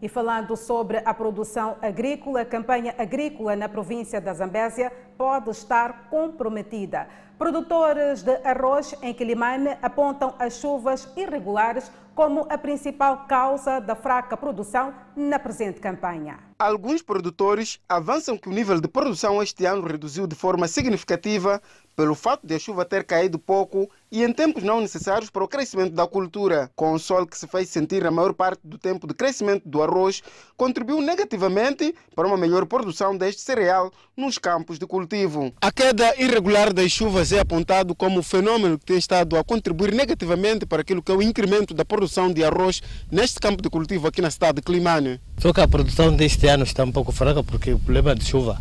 [0.00, 6.08] E falando sobre a produção agrícola, a campanha agrícola na província da Zambésia pode estar
[6.10, 7.06] comprometida.
[7.38, 14.36] Produtores de arroz em Quilimane apontam as chuvas irregulares como a principal causa da fraca
[14.36, 16.38] produção na presente campanha.
[16.58, 21.60] Alguns produtores avançam que o nível de produção este ano reduziu de forma significativa
[21.94, 25.48] pelo fato de a chuva ter caído pouco e em tempos não necessários para o
[25.48, 26.70] crescimento da cultura.
[26.76, 29.82] Com o sol que se fez sentir a maior parte do tempo de crescimento do
[29.82, 30.22] arroz,
[30.56, 35.52] contribuiu negativamente para uma melhor produção deste cereal nos campos de cultivo.
[35.60, 39.94] A queda irregular das chuvas é apontado como o fenômeno que tem estado a contribuir
[39.94, 44.06] negativamente para aquilo que é o incremento da produção de arroz neste campo de cultivo
[44.06, 45.20] aqui na cidade de Climane.
[45.38, 48.60] Só que a produção deste ano está um pouco fraca porque o problema de chuva,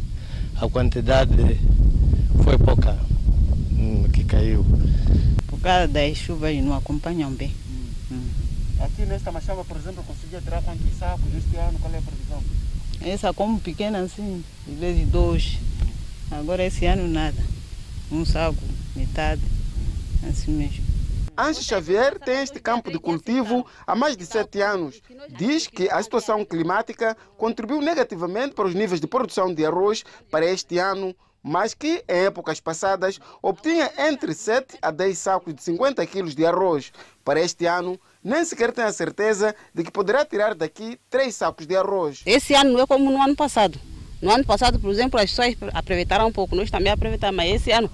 [0.60, 1.60] a quantidade
[2.44, 2.98] foi pouca
[4.32, 4.66] caiu.
[5.48, 7.54] Por causa das chuvas não acompanham bem.
[8.10, 8.24] Hum.
[8.80, 11.78] Aqui nesta machamba, por exemplo, conseguia tirar quantos sacos este ano?
[11.80, 12.42] Qual é a previsão?
[13.02, 15.58] Essa como pequena assim, de vezes dois.
[16.32, 17.44] Agora esse ano nada.
[18.10, 18.64] Um saco,
[18.96, 19.42] metade,
[20.28, 20.84] assim mesmo.
[21.38, 25.02] Anjo Xavier tem este campo de cultivo há mais de sete anos.
[25.30, 30.46] Diz que a situação climática contribuiu negativamente para os níveis de produção de arroz para
[30.46, 36.06] este ano, mas que em épocas passadas obtinha entre 7 a 10 sacos de 50
[36.06, 36.92] quilos de arroz.
[37.24, 41.66] Para este ano, nem sequer tem a certeza de que poderá tirar daqui 3 sacos
[41.66, 42.22] de arroz.
[42.26, 43.80] Esse ano não é como no ano passado.
[44.22, 47.72] No ano passado, por exemplo, as pessoas aproveitaram um pouco, nós também aproveitamos, mas esse
[47.72, 47.90] ano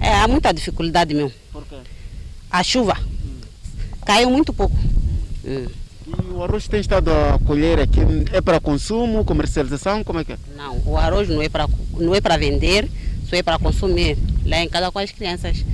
[0.00, 1.32] é, há muita dificuldade mesmo.
[1.52, 1.76] Por quê?
[2.50, 3.40] A chuva hum.
[4.06, 4.76] caiu muito pouco.
[5.44, 5.66] Hum.
[6.08, 8.00] E o arroz tem estado a colher aqui
[8.32, 10.38] é para consumo, comercialização, como é que é?
[10.56, 11.68] Não, o arroz não é para
[11.98, 12.88] não é para vender,
[13.28, 14.16] só é para consumir.
[14.46, 15.64] Lá em casa com as crianças,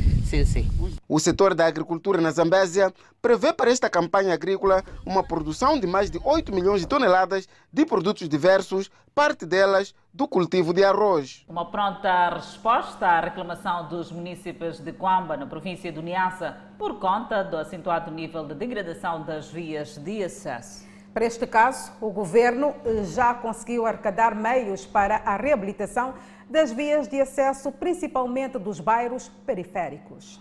[0.42, 0.98] sim, sim.
[1.08, 6.10] O setor da agricultura na Zambésia prevê para esta campanha agrícola uma produção de mais
[6.10, 11.44] de 8 milhões de toneladas de produtos diversos, parte delas do cultivo de arroz.
[11.48, 17.44] Uma pronta resposta à reclamação dos municípios de Quamba, na província do Niassa, por conta
[17.44, 20.94] do acentuado nível de degradação das vias de acesso.
[21.12, 26.14] Para este caso, o governo já conseguiu arrecadar meios para a reabilitação
[26.48, 30.40] das vias de acesso, principalmente dos bairros periféricos.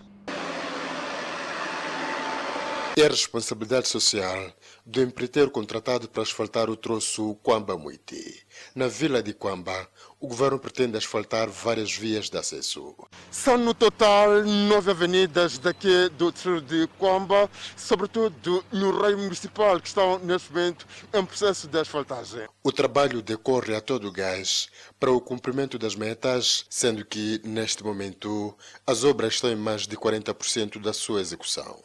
[2.96, 4.54] É responsabilidade social
[4.86, 8.46] do empreiteiro contratado para asfaltar o troço Quamba-Muiti.
[8.76, 9.88] Na vila de Quamba,
[10.24, 12.96] o governo pretende asfaltar várias vias de acesso.
[13.30, 19.90] São no total nove avenidas daqui do distrito de Quamba, sobretudo no raio municipal, que
[19.90, 22.48] estão neste momento em processo de asfaltagem.
[22.64, 28.56] O trabalho decorre a todo gás para o cumprimento das metas, sendo que, neste momento,
[28.88, 31.78] as obras estão em mais de 40% da sua execução.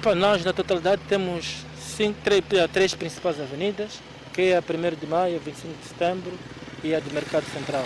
[0.00, 1.56] Para nós, na totalidade, temos
[1.96, 3.98] cinco, três, três principais avenidas,
[4.32, 6.38] que é a 1 de maio, 25 de setembro
[6.84, 7.84] e a de Mercado Central.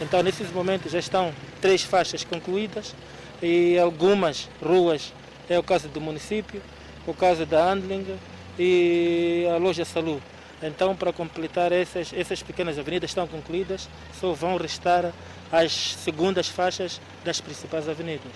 [0.00, 2.94] Então, nesses momentos, já estão três faixas concluídas
[3.40, 5.12] e algumas ruas,
[5.48, 6.60] é o caso do município,
[7.06, 8.18] o caso da Andling
[8.58, 10.20] e a loja Salu.
[10.62, 13.88] Então, para completar essas, essas pequenas avenidas estão concluídas,
[14.20, 15.12] só vão restar
[15.50, 18.32] as segundas faixas das principais avenidas.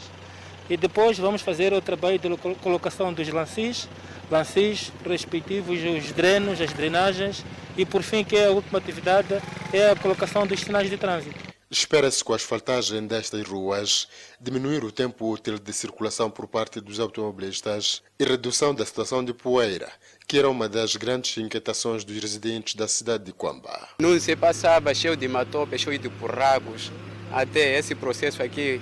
[0.68, 2.28] E depois vamos fazer o trabalho de
[2.62, 3.88] colocação dos lancis,
[4.30, 7.44] lancis respectivos, os drenos, as drenagens
[7.76, 9.40] e por fim, que é a última atividade,
[9.72, 11.56] é a colocação dos sinais de trânsito.
[11.68, 14.06] Espera-se com a asfaltagem destas ruas
[14.40, 19.34] diminuir o tempo útil de circulação por parte dos automobilistas e redução da situação de
[19.34, 19.90] poeira,
[20.28, 23.88] que era uma das grandes inquietações dos residentes da cidade de Quamba.
[23.98, 26.92] Não se passava cheio de matope, cheio de burracos,
[27.32, 28.80] até esse processo aqui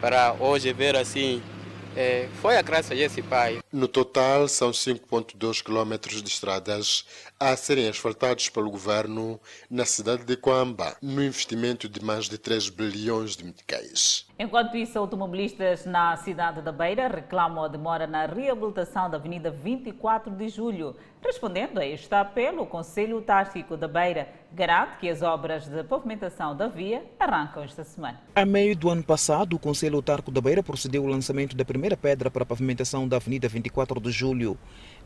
[0.00, 1.42] para hoje ver assim,
[1.96, 3.58] é, foi a graça desse pai.
[3.72, 7.04] No total, são 5,2 quilômetros de estradas
[7.40, 12.68] a serem asfaltados pelo governo na cidade de Coamba, no investimento de mais de 3
[12.68, 14.27] bilhões de meticais.
[14.40, 20.30] Enquanto isso, automobilistas na cidade da Beira reclamam a demora na reabilitação da Avenida 24
[20.30, 20.94] de Julho.
[21.20, 26.56] Respondendo a este apelo, o Conselho Tático da Beira garante que as obras de pavimentação
[26.56, 28.20] da via arrancam esta semana.
[28.36, 31.96] A meio do ano passado, o Conselho Autarco da Beira procedeu ao lançamento da primeira
[31.96, 34.56] pedra para a pavimentação da Avenida 24 de Julho.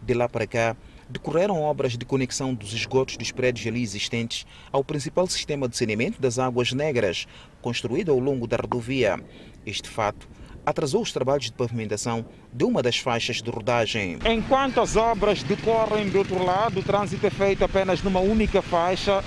[0.03, 0.77] De lá para cá,
[1.12, 6.20] decorreram obras de conexão dos esgotos dos prédios ali existentes ao principal sistema de saneamento
[6.20, 7.29] das águas negras,
[7.61, 9.22] construído ao longo da rodovia.
[9.64, 10.29] Este fato
[10.64, 14.18] atrasou os trabalhos de pavimentação de uma das faixas de rodagem.
[14.25, 19.22] Enquanto as obras decorrem do outro lado, o trânsito é feito apenas numa única faixa,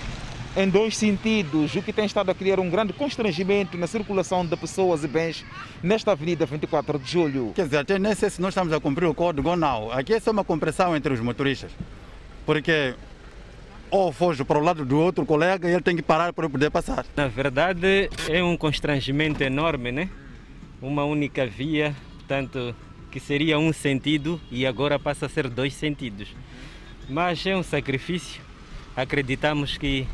[0.55, 4.55] em dois sentidos, o que tem estado a criar um grande constrangimento na circulação de
[4.55, 5.45] pessoas e bens
[5.83, 7.51] nesta Avenida 24 de Julho.
[7.53, 9.91] Quer dizer, até nem sei se nós estamos a cumprir o código ou não.
[9.91, 11.71] Aqui é só uma compressão entre os motoristas,
[12.45, 12.95] porque
[13.91, 16.71] ou foge para o lado do outro colega e ele tem que parar para poder
[16.71, 17.05] passar.
[17.15, 20.09] Na verdade, é um constrangimento enorme, né?
[20.81, 22.73] Uma única via, portanto,
[23.11, 26.29] que seria um sentido e agora passa a ser dois sentidos.
[27.09, 28.41] Mas é um sacrifício.
[28.95, 30.07] Acreditamos que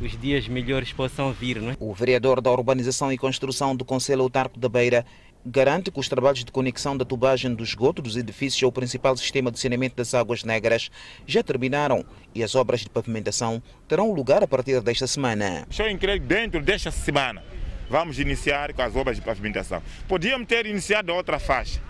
[0.00, 1.60] os dias melhores possam vir.
[1.60, 1.76] Não é?
[1.78, 5.04] O vereador da Urbanização e Construção do Conselho Autarco da Beira
[5.44, 9.50] garante que os trabalhos de conexão da tubagem do esgoto dos edifícios ao principal sistema
[9.50, 10.90] de saneamento das águas negras
[11.24, 12.04] já terminaram
[12.34, 15.64] e as obras de pavimentação terão lugar a partir desta semana.
[15.70, 17.42] Estou em crer dentro desta semana
[17.88, 19.82] vamos iniciar com as obras de pavimentação.
[20.08, 21.80] Podíamos ter iniciado a outra faixa.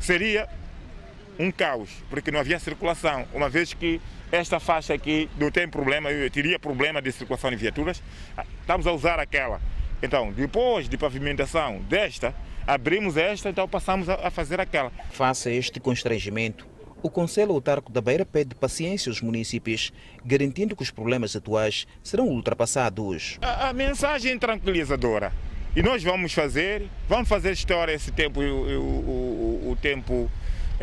[0.00, 0.48] Seria
[1.38, 6.10] um caos, porque não havia circulação, uma vez que esta faixa aqui não tem problema,
[6.10, 8.02] eu teria problema de circulação de viaturas,
[8.60, 9.60] estamos a usar aquela.
[10.02, 12.34] Então, depois de pavimentação desta,
[12.66, 14.90] abrimos esta, então passamos a fazer aquela.
[15.10, 16.66] Face a este constrangimento,
[17.02, 19.92] o Conselho Autarco da Beira pede paciência aos municípios,
[20.24, 23.38] garantindo que os problemas atuais serão ultrapassados.
[23.42, 25.32] A, a mensagem tranquilizadora.
[25.76, 30.30] E nós vamos fazer, vamos fazer história esse tempo, o, o, o, o tempo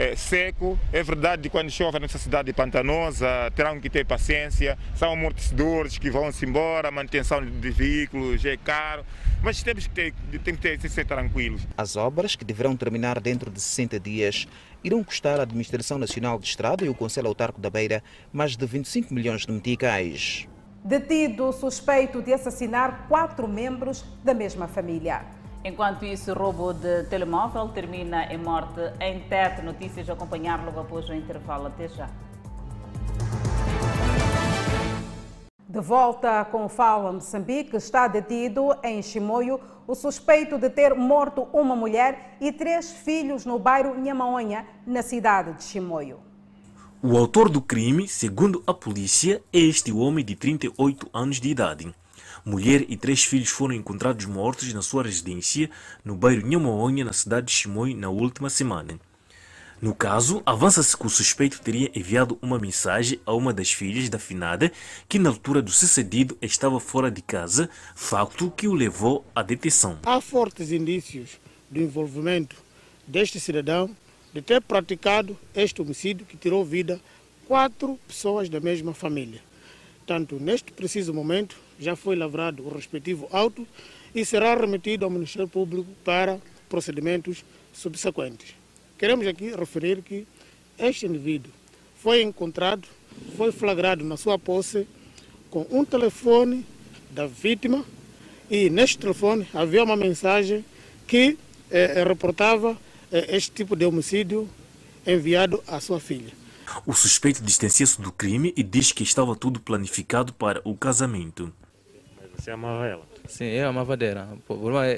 [0.01, 0.79] é, seco.
[0.91, 4.77] É verdade que quando chove nessa cidade pantanosa, terão que ter paciência.
[4.95, 9.05] São amortecedores que vão-se embora, a manutenção de veículos é caro.
[9.43, 11.67] Mas temos que ter, tem que ter, que ser tranquilos.
[11.77, 14.47] As obras, que deverão terminar dentro de 60 dias,
[14.83, 18.65] irão custar à Administração Nacional de Estrada e o Conselho Autarco da Beira mais de
[18.65, 20.47] 25 milhões de meticais.
[20.83, 25.40] Detido suspeito de assassinar quatro membros da mesma família.
[25.63, 29.61] Enquanto isso, o roubo de telemóvel termina em morte em Tete.
[29.61, 31.67] Notícias a acompanhar logo após o intervalo.
[31.67, 32.09] Até já.
[35.67, 40.95] De volta com o Fala Moçambique, está detido em Chimoio o o suspeito de ter
[40.95, 46.19] morto uma mulher e três filhos no bairro Nhamaonha, na cidade de Chimoio.
[47.03, 51.93] O autor do crime, segundo a polícia, é este homem de 38 anos de idade.
[52.43, 55.69] Mulher e três filhos foram encontrados mortos na sua residência
[56.03, 58.99] no bairro Nhamaonha, na cidade de Chimoio, na última semana.
[59.81, 64.19] No caso, avança-se que o suspeito teria enviado uma mensagem a uma das filhas da
[64.19, 64.71] finada,
[65.09, 69.97] que na altura do sucedido estava fora de casa, facto que o levou à detenção.
[70.03, 72.55] Há fortes indícios do envolvimento
[73.07, 73.89] deste cidadão
[74.33, 76.99] de ter praticado este homicídio que tirou vida
[77.47, 79.41] quatro pessoas da mesma família.
[80.05, 83.67] Tanto neste preciso momento já foi lavrado o respectivo auto
[84.13, 86.39] e será remetido ao Ministério Público para
[86.69, 88.53] procedimentos subsequentes.
[88.99, 90.27] Queremos aqui referir que
[90.77, 91.51] este indivíduo
[91.95, 92.87] foi encontrado,
[93.35, 94.87] foi flagrado na sua posse
[95.49, 96.63] com um telefone
[97.09, 97.83] da vítima
[98.49, 100.63] e neste telefone havia uma mensagem
[101.07, 101.37] que
[101.71, 102.77] eh, reportava
[103.11, 104.47] eh, este tipo de homicídio
[105.05, 106.31] enviado à sua filha.
[106.85, 111.51] O suspeito distancia-se do crime e diz que estava tudo planificado para o casamento.
[112.41, 113.03] Você amava ela?
[113.27, 114.27] Sim, eu amava dela.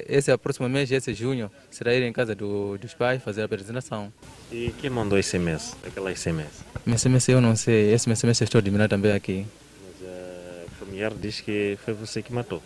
[0.08, 3.22] Esse é o próximo mês, esse é junho, será ir em casa do, dos pais
[3.22, 4.10] fazer a apresentação.
[4.50, 6.64] E quem mandou esse SMS, aquela SMS?
[6.86, 9.46] SMS eu não sei, esse SMS estou admirando também aqui.
[9.84, 12.62] Mas a familiar diz que foi você que matou.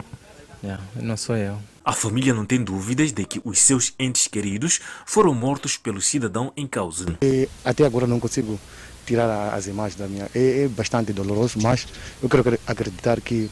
[0.62, 1.58] Yeah, não sou eu.
[1.84, 6.52] A família não tem dúvidas de que os seus entes queridos foram mortos pelo cidadão
[6.56, 7.18] em causa.
[7.20, 8.60] E até agora não consigo
[9.04, 10.30] tirar as imagens da minha.
[10.32, 11.88] É, é bastante doloroso, mas
[12.22, 13.50] eu quero acreditar que,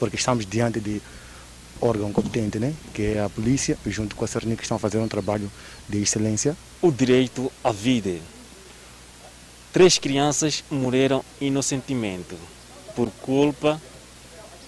[0.00, 1.00] porque estamos diante de
[1.80, 2.74] órgão competente, né?
[2.94, 5.50] que é a polícia, junto com a Cernic, que estão fazer um trabalho
[5.88, 6.56] de excelência.
[6.82, 8.18] O direito à vida.
[9.72, 12.34] Três crianças morreram inocentemente
[12.96, 13.80] por culpa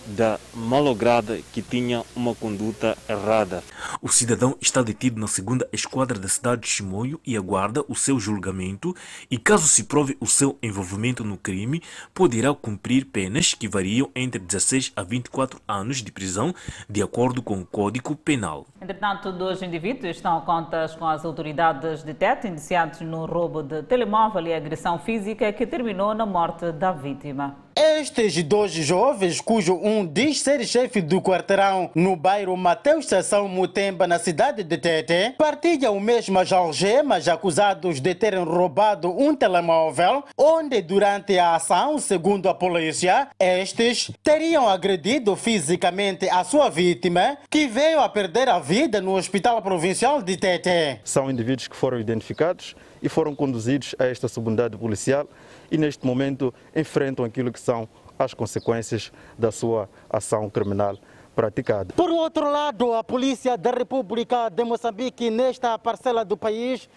[0.07, 3.63] da malograda que tinha uma conduta errada.
[4.01, 8.19] O cidadão está detido na segunda esquadra da cidade de Chimoio e aguarda o seu
[8.19, 8.95] julgamento
[9.31, 11.83] e caso se prove o seu envolvimento no crime,
[12.15, 16.55] poderá cumprir penas que variam entre 16 a 24 anos de prisão,
[16.89, 18.67] de acordo com o Código Penal.
[18.81, 23.83] Entretanto, dois indivíduos estão a contas com as autoridades de Tete, indiciados no roubo de
[23.83, 27.62] telemóvel e agressão física que terminou na morte da vítima.
[27.75, 34.07] Estes dois jovens, cujo um diz ser chefe do quarteirão no bairro Mateus Sação Mutemba,
[34.07, 41.39] na cidade de Tete, partilham mesmas algemas acusados de terem roubado um telemóvel, onde durante
[41.39, 48.09] a ação, segundo a polícia, estes teriam agredido fisicamente a sua vítima, que veio a
[48.09, 51.01] perder a vida no Hospital Provincial de Tete.
[51.05, 55.27] São indivíduos que foram identificados e foram conduzidos a esta subunidade policial
[55.71, 60.99] e neste momento enfrentam aquilo que são as consequências da sua ação criminal
[61.35, 61.95] praticada.
[61.95, 66.89] Por outro lado, a Polícia da República de Moçambique, nesta parcela do país,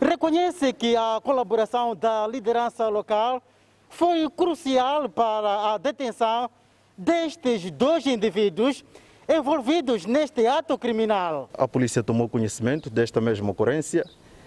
[0.00, 3.42] reconhece que a colaboração da liderança local
[3.88, 6.48] foi crucial para a detenção
[6.96, 8.84] destes dois indivíduos
[9.28, 11.48] envolvidos neste ato criminal.
[11.54, 14.04] A polícia tomou conhecimento desta mesma ocorrência,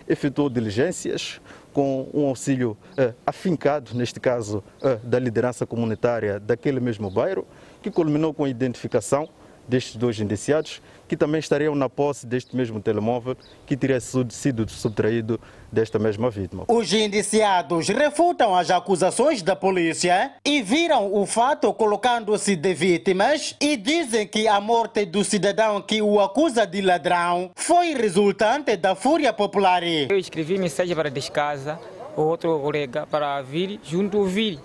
[0.07, 1.39] efetuou diligências,
[1.71, 7.47] com um auxílio eh, afincado, neste caso eh, da liderança comunitária daquele mesmo bairro,
[7.81, 9.27] que culminou com a identificação
[9.67, 10.81] destes dois indiciados,
[11.13, 15.39] que também estariam na posse deste mesmo telemóvel que teria sido subtraído
[15.71, 16.65] desta mesma vítima.
[16.67, 23.77] Os indiciados refutam as acusações da polícia e viram o fato colocando-se de vítimas e
[23.77, 29.31] dizem que a morte do cidadão que o acusa de ladrão foi resultante da fúria
[29.31, 29.83] popular.
[29.83, 31.79] Eu escrevi mensagem para descasa,
[32.17, 34.59] o outro colega, para vir junto ao vir.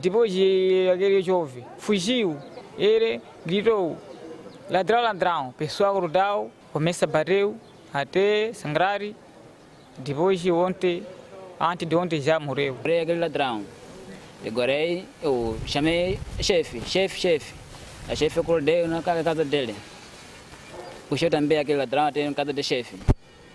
[0.00, 0.32] Depois
[0.94, 2.38] aquele jovem fugiu,
[2.78, 3.98] ele gritou
[4.70, 5.52] Ladrão, ladrão.
[5.58, 7.52] Pessoal grudal, começa a bater
[7.92, 9.00] até sangrar.
[9.98, 11.04] Depois de ontem,
[11.58, 12.76] antes de ontem já morreu.
[12.84, 13.64] É aquele ladrão.
[14.46, 14.72] Agora
[15.20, 17.54] eu chamei chefe, chefe, chefe.
[18.08, 19.74] A chefe acordei na casa dele.
[21.08, 22.96] Puxou também aquele ladrão até na casa do chefe.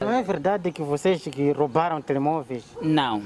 [0.01, 2.65] Não é verdade que vocês que roubaram telemóveis?
[2.81, 3.23] Não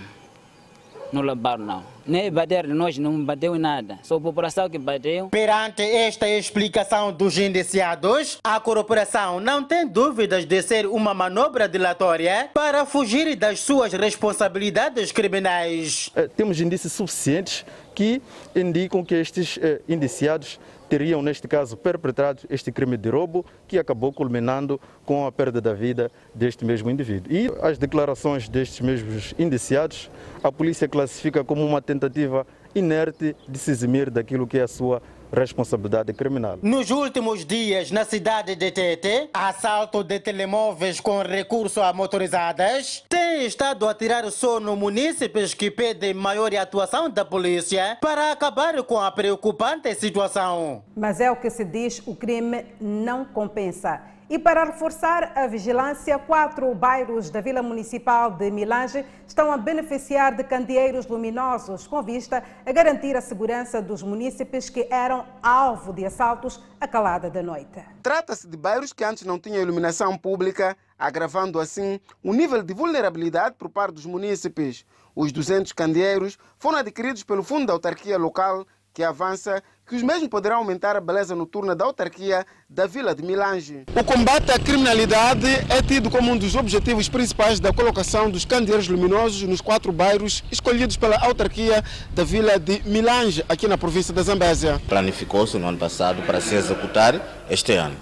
[1.11, 1.83] não roubaram não.
[2.05, 3.99] Nem bateram nós, não bateu em nada.
[4.01, 5.29] Só a população que bateu.
[5.29, 12.49] Perante esta explicação dos indiciados, a corporação não tem dúvidas de ser uma manobra dilatória
[12.53, 16.11] para fugir das suas responsabilidades criminais.
[16.15, 18.21] Eh, temos indícios suficientes que
[18.55, 20.59] indicam que estes eh, indiciados
[20.89, 25.73] teriam, neste caso, perpetrado este crime de roubo que acabou culminando com a perda da
[25.73, 27.31] vida deste mesmo indivíduo.
[27.31, 30.09] E as declarações destes mesmos indiciados,
[30.43, 35.01] a polícia classifica como uma tentativa inerte de se eximir daquilo que é a sua
[35.31, 36.57] responsabilidade criminal.
[36.61, 43.03] Nos últimos dias, na cidade de Tete, assalto de telemóveis com recurso a motorizadas
[43.39, 48.99] tem estado a tirar sono munícipes que pedem maior atuação da polícia para acabar com
[48.99, 50.83] a preocupante situação.
[50.93, 54.01] Mas é o que se diz, o crime não compensa.
[54.29, 60.35] E para reforçar a vigilância, quatro bairros da Vila Municipal de Milange estão a beneficiar
[60.35, 66.05] de candeeiros luminosos com vista a garantir a segurança dos munícipes que eram alvo de
[66.05, 67.83] assaltos à calada da noite.
[68.03, 73.55] Trata-se de bairros que antes não tinham iluminação pública, agravando assim o nível de vulnerabilidade
[73.57, 74.85] por parte dos munícipes.
[75.15, 78.63] Os 200 candeeiros foram adquiridos pelo Fundo da Autarquia Local,
[78.93, 83.23] que avança que os mesmos poderão aumentar a beleza noturna da autarquia da Vila de
[83.23, 83.85] Milange.
[83.95, 88.87] O combate à criminalidade é tido como um dos objetivos principais da colocação dos candeeiros
[88.87, 91.83] luminosos nos quatro bairros escolhidos pela autarquia
[92.13, 94.79] da Vila de Milange, aqui na província da Zambésia.
[94.87, 97.95] Planificou-se no ano passado para se executar este ano.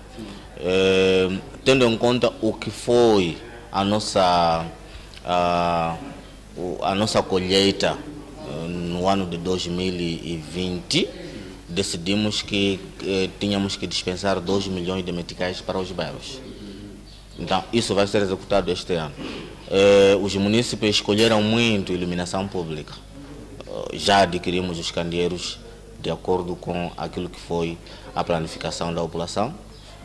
[0.60, 1.30] É,
[1.64, 3.38] tendo em conta o que foi
[3.72, 4.66] a nossa,
[5.24, 5.96] a,
[6.82, 7.98] a nossa colheita
[8.68, 11.27] no ano de 2020,
[11.78, 16.42] decidimos que eh, tínhamos que dispensar 2 milhões de meticais para os bairros.
[17.38, 19.14] Então, isso vai ser executado este ano.
[19.70, 22.94] Eh, os municípios escolheram muito iluminação pública.
[23.68, 25.60] Eh, já adquirimos os candeeiros
[26.02, 27.78] de acordo com aquilo que foi
[28.16, 29.54] a planificação da população.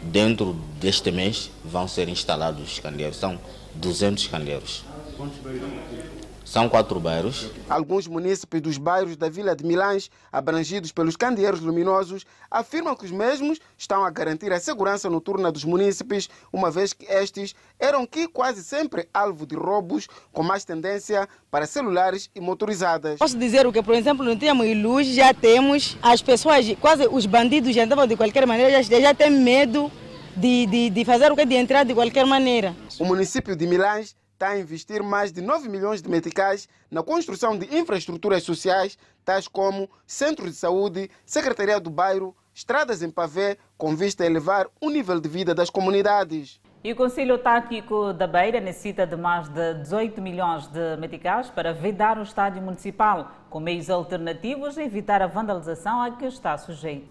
[0.02, 3.16] Dentro deste mês vão ser instalados os candeeiros.
[3.16, 3.38] São
[3.76, 4.84] 200 candeeiros.
[5.16, 6.11] Quantos bairros?
[6.52, 7.50] São quatro bairros.
[7.66, 13.10] Alguns munícipes dos bairros da Vila de Milães, abrangidos pelos candeeiros luminosos, afirmam que os
[13.10, 18.28] mesmos estão a garantir a segurança noturna dos munícipes, uma vez que estes eram que
[18.28, 23.18] quase sempre alvo de roubos, com mais tendência para celulares e motorizadas.
[23.18, 25.96] Posso dizer o que, por exemplo, não tínhamos luz, já temos.
[26.02, 29.90] As pessoas, quase os bandidos já andavam de qualquer maneira, já, já têm medo
[30.36, 31.46] de, de, de fazer o que?
[31.46, 32.76] De entrar de qualquer maneira.
[32.98, 37.56] O município de Milães está a investir mais de 9 milhões de meticais na construção
[37.56, 43.94] de infraestruturas sociais, tais como centros de saúde, secretaria do bairro, estradas em pavê, com
[43.94, 46.60] vista a elevar o nível de vida das comunidades.
[46.82, 51.72] E o Conselho Tático da Beira necessita de mais de 18 milhões de meticais para
[51.72, 57.06] vedar o estádio municipal, com meios alternativos a evitar a vandalização a que está sujeito.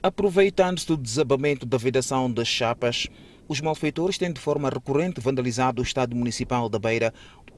[0.00, 3.08] Aproveitando-se do desabamento da vedação das chapas,
[3.48, 7.14] os malfeitores têm de forma recorrente vandalizado o Estádio Municipal da Beira,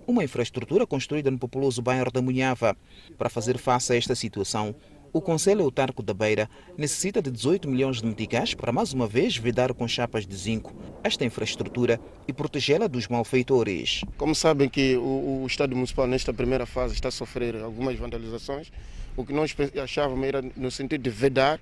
[0.07, 2.77] uma infraestrutura construída no populoso bairro da Munhava.
[3.17, 4.75] Para fazer face a esta situação,
[5.13, 9.37] o Conselho Autarco da Beira necessita de 18 milhões de meticais para mais uma vez
[9.37, 14.03] vedar com chapas de zinco esta infraestrutura e protegê-la dos malfeitores.
[14.17, 18.71] Como sabem que o, o Estádio Municipal nesta primeira fase está a sofrer algumas vandalizações,
[19.17, 21.59] o que nós achávamos era no sentido de vedar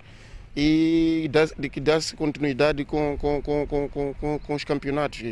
[0.56, 5.22] e de que dá-se continuidade com, com, com, com, os campeonatos,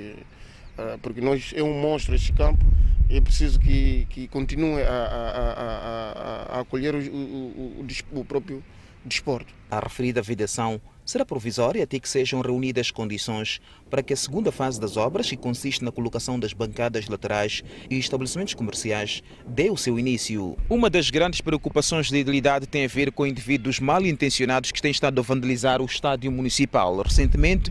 [1.01, 2.63] porque nós é um monstro este campo.
[3.09, 8.63] É preciso que, que continue a, a, a, a acolher o, o, o, o próprio
[9.05, 9.53] desporto.
[9.71, 14.81] A referida vedação será provisória até que sejam reunidas condições para que a segunda fase
[14.81, 19.99] das obras, que consiste na colocação das bancadas laterais e estabelecimentos comerciais, dê o seu
[19.99, 20.57] início.
[20.69, 24.91] Uma das grandes preocupações da idilidade tem a ver com indivíduos mal intencionados que têm
[24.91, 27.03] estado a vandalizar o estádio municipal.
[27.03, 27.71] Recentemente,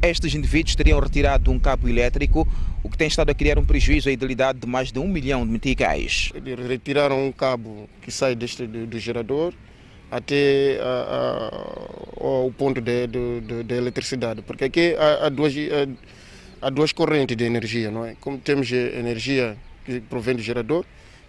[0.00, 2.48] estes indivíduos teriam retirado um cabo elétrico,
[2.82, 5.46] o que tem estado a criar um prejuízo à idilidade de mais de um milhão
[5.46, 6.32] de meticais.
[6.68, 9.54] Retiraram um cabo que sai deste, do, do gerador
[10.12, 11.48] até a,
[12.20, 15.54] a, o ponto de, de, de, eletricidade, porque aqui há, há, duas,
[16.60, 18.14] há duas correntes de energia, não é?
[18.20, 19.56] Como temos energia
[19.86, 20.84] que provém do gerador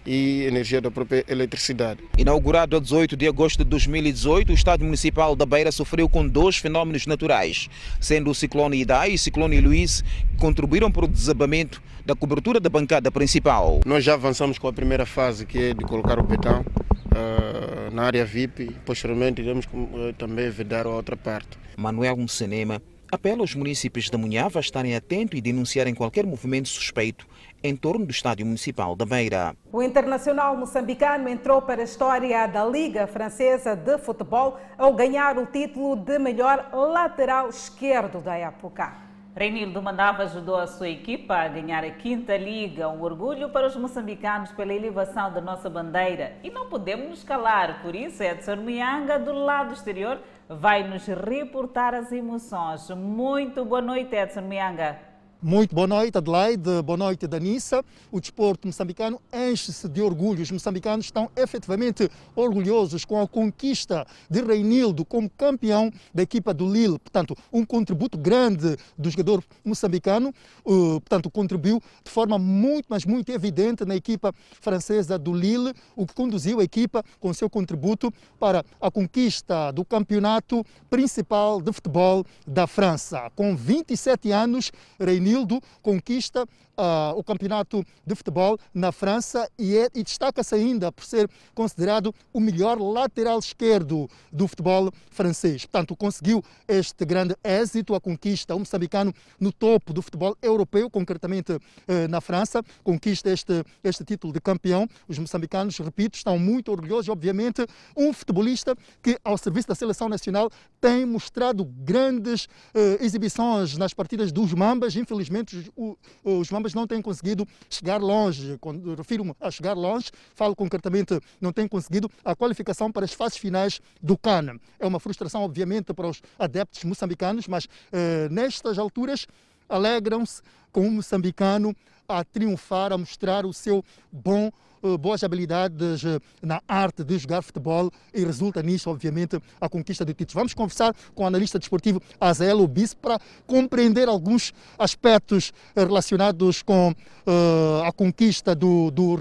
[0.06, 2.00] e energia da própria eletricidade.
[2.18, 6.58] Inaugurado a 18 de agosto de 2018, o Estádio Municipal da Beira sofreu com dois
[6.58, 11.82] fenómenos naturais, sendo o ciclone Idai e o ciclone Luiz, que contribuíram para o desabamento
[12.04, 13.80] da cobertura da bancada principal.
[13.86, 18.02] Nós já avançamos com a primeira fase, que é de colocar o betão uh, na
[18.02, 21.56] área VIP, posteriormente iremos uh, também vedar a outra parte.
[21.76, 27.26] Manuel Cinema apela aos municípios da Munhava a estarem atentos e denunciarem qualquer movimento suspeito
[27.62, 29.54] em torno do Estádio Municipal da Beira.
[29.72, 35.46] O internacional moçambicano entrou para a história da Liga Francesa de Futebol ao ganhar o
[35.46, 39.03] título de melhor lateral esquerdo da época.
[39.36, 43.74] Reinildo Mandava ajudou a sua equipa a ganhar a quinta liga, um orgulho para os
[43.74, 46.36] moçambicanos pela elevação da nossa bandeira.
[46.44, 51.94] E não podemos nos calar, por isso Edson Mianga, do lado exterior, vai nos reportar
[51.94, 52.88] as emoções.
[52.90, 55.13] Muito boa noite, Edson Mianga.
[55.46, 56.80] Muito boa noite, Adelaide.
[56.82, 57.84] Boa noite, Danissa.
[58.10, 60.40] O desporto moçambicano enche-se de orgulho.
[60.42, 66.66] Os moçambicanos estão efetivamente orgulhosos com a conquista de Reinildo como campeão da equipa do
[66.66, 66.98] Lille.
[66.98, 70.32] Portanto, um contributo grande do jogador moçambicano.
[70.64, 74.32] Uh, portanto, contribuiu de forma muito, mas muito evidente na equipa
[74.62, 79.84] francesa do Lille, o que conduziu a equipa com seu contributo para a conquista do
[79.84, 83.30] campeonato principal de futebol da França.
[83.36, 86.46] Com 27 anos, Reinildo Gildo conquista
[86.78, 92.14] uh, o campeonato de futebol na França e, é, e destaca-se ainda por ser considerado
[92.32, 95.64] o melhor lateral esquerdo do futebol francês.
[95.64, 101.52] Portanto, conseguiu este grande êxito, a conquista, o moçambicano no topo do futebol europeu, concretamente
[101.52, 101.60] uh,
[102.08, 104.88] na França, conquista este, este título de campeão.
[105.08, 107.66] Os moçambicanos, repito, estão muito orgulhosos, obviamente,
[107.96, 110.50] um futebolista que, ao serviço da seleção nacional,
[110.80, 114.96] tem mostrado grandes uh, exibições nas partidas dos Mambas.
[114.96, 118.56] Infelizmente, os, os Mambas não têm conseguido chegar longe.
[118.60, 123.36] Quando refiro-me a chegar longe, falo concretamente, não têm conseguido a qualificação para as fases
[123.36, 124.58] finais do CAN.
[124.78, 129.26] É uma frustração, obviamente, para os adeptos moçambicanos, mas eh, nestas alturas
[129.68, 130.42] alegram-se
[130.72, 131.74] com o moçambicano
[132.08, 134.50] a triunfar, a mostrar o seu bom
[134.84, 140.04] eh, boas habilidades eh, na arte de jogar futebol e resulta nisso, obviamente, a conquista
[140.04, 140.34] de títulos.
[140.34, 146.90] Vamos conversar com o analista desportivo Azael Bis para compreender alguns aspectos eh, relacionados com
[146.90, 149.16] uh, a conquista do, do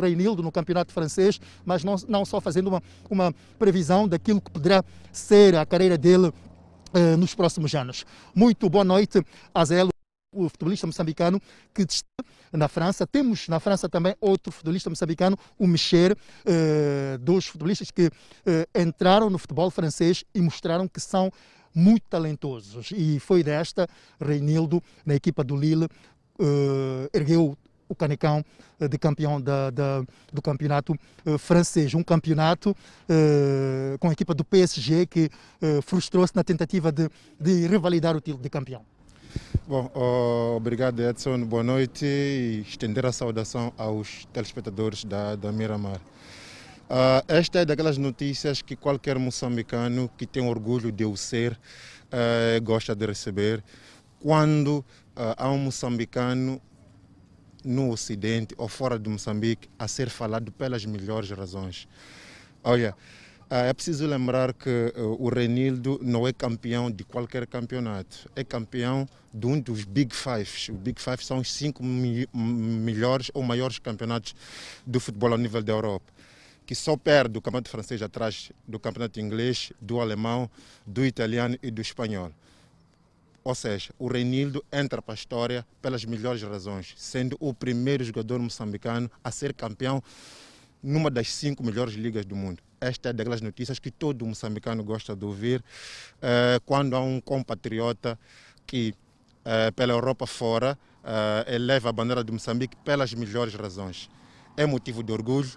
[0.00, 4.82] Reinildo no campeonato francês, mas não, não só fazendo uma, uma previsão daquilo que poderá
[5.12, 6.32] ser a carreira dele
[6.96, 8.04] uh, nos próximos anos.
[8.34, 9.22] Muito boa noite,
[9.54, 9.88] Azael
[10.32, 11.40] o futebolista moçambicano
[11.72, 11.86] que
[12.52, 13.06] na França.
[13.06, 18.10] Temos na França também outro futebolista moçambicano, o Michel, eh, dos futebolistas que
[18.44, 21.30] eh, entraram no futebol francês e mostraram que são
[21.74, 22.90] muito talentosos.
[22.92, 23.88] E foi desta,
[24.20, 25.88] Reinildo, na equipa do Lille,
[26.38, 27.56] eh, ergueu
[27.88, 28.44] o canecão
[28.80, 31.94] eh, de campeão da, da, do campeonato uh, francês.
[31.94, 35.30] Um campeonato uh, com a equipa do PSG que
[35.62, 37.08] uh, frustrou-se na tentativa de,
[37.38, 38.82] de revalidar o título de campeão.
[39.66, 46.00] Bom, oh, obrigado Edson, boa noite e estender a saudação aos telespectadores da, da Miramar.
[46.88, 52.62] Uh, esta é daquelas notícias que qualquer moçambicano que tem orgulho de o ser uh,
[52.62, 53.62] gosta de receber.
[54.20, 56.60] Quando uh, há um moçambicano
[57.66, 61.88] no Ocidente ou fora de Moçambique a ser falado pelas melhores razões.
[62.62, 62.94] Olha,
[63.48, 68.42] ah, é preciso lembrar que uh, o Renildo não é campeão de qualquer campeonato, é
[68.42, 70.72] campeão de um dos Big Five.
[70.72, 74.34] Os Big Five são os cinco melhores ou maiores campeonatos
[74.84, 76.12] do futebol ao nível da Europa,
[76.66, 80.50] que só perde o campeonato francês atrás do campeonato inglês, do alemão,
[80.84, 82.32] do italiano e do espanhol.
[83.46, 88.40] Ou seja, o Renildo entra para a história pelas melhores razões, sendo o primeiro jogador
[88.40, 90.02] moçambicano a ser campeão
[90.82, 92.60] numa das cinco melhores ligas do mundo.
[92.80, 98.18] Esta é daquelas notícias que todo moçambicano gosta de ouvir uh, quando há um compatriota
[98.66, 98.92] que,
[99.44, 104.10] uh, pela Europa fora, uh, eleva a bandeira de Moçambique pelas melhores razões.
[104.56, 105.52] É motivo de orgulho,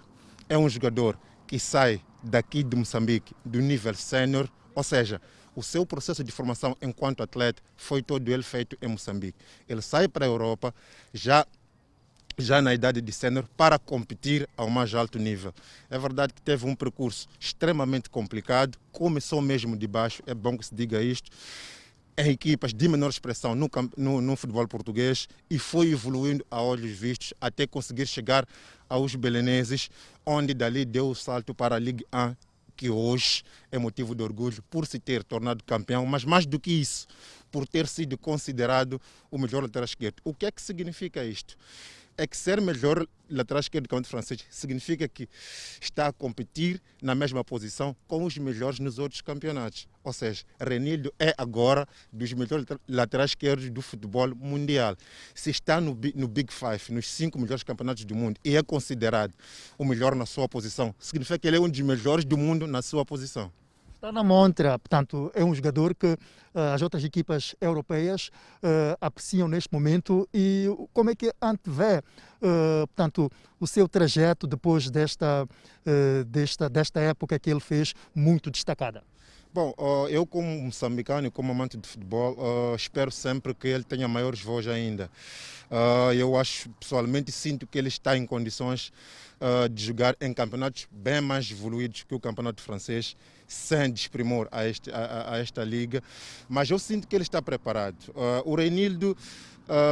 [0.48, 5.20] é um jogador que sai daqui de Moçambique do nível sénior, ou seja,
[5.60, 9.38] o seu processo de formação enquanto atleta foi todo ele feito em Moçambique.
[9.68, 10.74] Ele sai para a Europa
[11.12, 11.46] já
[12.38, 15.52] já na idade de sênior para competir ao mais alto nível.
[15.90, 20.64] É verdade que teve um percurso extremamente complicado, começou mesmo de baixo, é bom que
[20.64, 21.30] se diga isto,
[22.16, 26.92] em equipas de menor expressão no, no, no futebol português e foi evoluindo a olhos
[26.92, 28.46] vistos até conseguir chegar
[28.88, 29.90] aos beleneses,
[30.24, 32.34] onde dali deu o salto para a Ligue 1,
[32.80, 36.72] que hoje é motivo de orgulho por se ter tornado campeão, mas mais do que
[36.72, 37.06] isso,
[37.50, 38.98] por ter sido considerado
[39.30, 40.22] o melhor lateral esquerdo.
[40.24, 41.58] O que é que significa isto?
[42.20, 45.26] É que ser melhor lateral esquerdo do campeonato francês significa que
[45.80, 49.88] está a competir na mesma posição com os melhores nos outros campeonatos.
[50.04, 54.96] Ou seja, Renildo é agora dos melhores laterais esquerdos do futebol mundial.
[55.34, 59.32] Se está no, no Big Five, nos cinco melhores campeonatos do mundo, e é considerado
[59.78, 62.82] o melhor na sua posição, significa que ele é um dos melhores do mundo na
[62.82, 63.50] sua posição.
[64.00, 66.18] Está na montra, portanto, é um jogador que uh,
[66.74, 68.30] as outras equipas europeias
[68.62, 73.30] uh, apreciam neste momento e como é que antevê, uh, portanto,
[73.60, 75.46] o seu trajeto depois desta,
[76.26, 79.02] desta, desta época que ele fez muito destacada?
[79.52, 79.74] Bom,
[80.08, 82.36] eu como moçambicano e como amante de futebol,
[82.76, 85.10] espero sempre que ele tenha maiores voos ainda.
[86.16, 88.92] eu acho, pessoalmente, sinto que ele está em condições
[89.72, 93.16] de jogar em campeonatos bem mais evoluídos que o campeonato francês
[93.48, 96.00] sem desprimor a, este, a, a, esta liga,
[96.48, 97.96] mas eu sinto que ele está preparado.
[98.44, 99.16] O Reinildo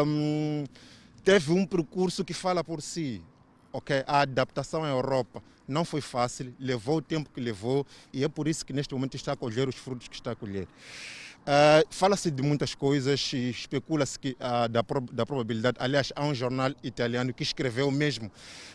[0.07, 0.65] hum,
[1.25, 3.21] teve um percurso que fala por si.
[3.73, 4.05] ok?
[4.07, 8.49] A adaptação à Europa não foi fácil, levou o tempo que levou e é por
[8.49, 10.67] isso que neste momento está a colher os frutos que está a colher.
[11.47, 15.79] Uh, Fala-se de muitas coisas especula-se uh, da, da probabilidade.
[15.81, 18.31] Aliás, há um jornal italiano que escreveu mesmo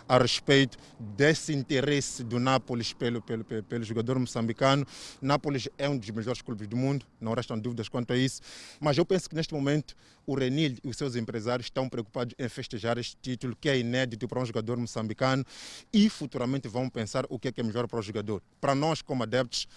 [0.09, 4.87] a respeito desse interesse do Nápoles pelo, pelo, pelo, pelo jogador moçambicano.
[5.21, 8.41] Nápoles é um dos melhores clubes do mundo, não restam dúvidas quanto a isso.
[8.79, 9.95] Mas eu penso que neste momento
[10.25, 14.27] o Renil e os seus empresários estão preocupados em festejar este título, que é inédito
[14.27, 15.45] para um jogador moçambicano,
[15.91, 18.41] e futuramente vão pensar o que é, que é melhor para o jogador.
[18.59, 19.67] Para nós, como adeptos,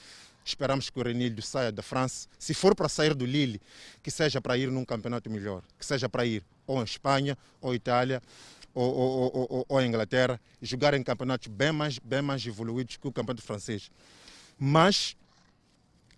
[0.46, 2.28] Esperamos que o Renildo saia da França.
[2.38, 3.60] Se for para sair do Lille,
[4.00, 7.74] que seja para ir num campeonato melhor, que seja para ir ou em Espanha, ou
[7.74, 8.22] Itália,
[8.72, 13.12] ou, ou, ou, ou, Inglaterra, jogar em campeonatos bem mais, bem mais evoluídos que o
[13.12, 13.90] campeonato francês.
[14.56, 15.16] Mas,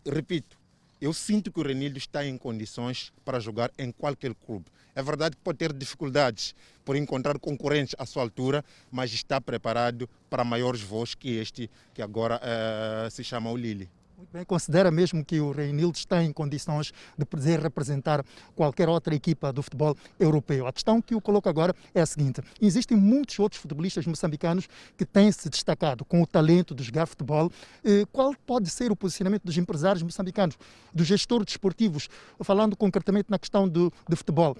[0.04, 0.58] repito,
[1.00, 4.66] eu sinto que o Renildo está em condições para jogar em qualquer clube.
[4.94, 6.54] É verdade que pode ter dificuldades
[6.84, 12.02] por encontrar concorrentes à sua altura, mas está preparado para maiores voos que este, que
[12.02, 13.88] agora uh, se chama o Lille.
[14.18, 18.24] Muito bem, considera mesmo que o Reinildo está em condições de poder representar
[18.56, 20.66] qualquer outra equipa do futebol europeu.
[20.66, 25.06] A questão que eu coloco agora é a seguinte: existem muitos outros futebolistas moçambicanos que
[25.06, 27.48] têm se destacado com o talento de jogar futebol.
[27.84, 30.58] Eh, qual pode ser o posicionamento dos empresários moçambicanos,
[30.92, 32.08] dos gestores desportivos,
[32.42, 34.56] falando concretamente na questão do, do futebol?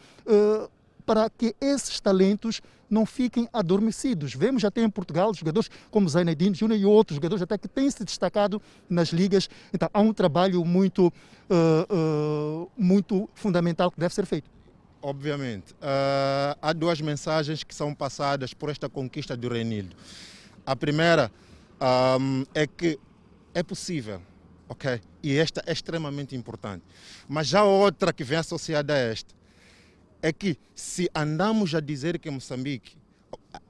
[1.09, 4.35] Para que esses talentos não fiquem adormecidos.
[4.35, 8.05] Vemos até em Portugal jogadores como Zainadine Júnior e outros jogadores até que têm se
[8.05, 9.49] destacado nas ligas.
[9.73, 14.51] Então há um trabalho muito, uh, uh, muito fundamental que deve ser feito.
[15.01, 15.73] Obviamente.
[15.75, 19.97] Uh, há duas mensagens que são passadas por esta conquista do Renildo.
[20.67, 21.33] A primeira
[22.21, 22.99] um, é que
[23.55, 24.21] é possível,
[24.69, 25.01] ok?
[25.23, 26.85] E esta é extremamente importante.
[27.27, 29.38] Mas já outra que vem associada a esta
[30.23, 32.97] é que se andamos a dizer que Moçambique,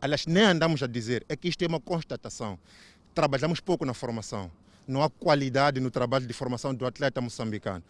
[0.00, 2.58] aliás, nem andamos a dizer, é que isto é uma constatação.
[3.14, 4.50] Trabalhamos pouco na formação.
[4.86, 7.84] Não há qualidade no trabalho de formação do atleta moçambicano.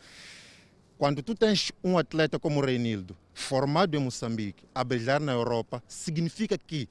[0.98, 5.80] Quando tu tens um atleta como o Reinildo, formado em Moçambique, a brilhar na Europa,
[5.86, 6.88] significa que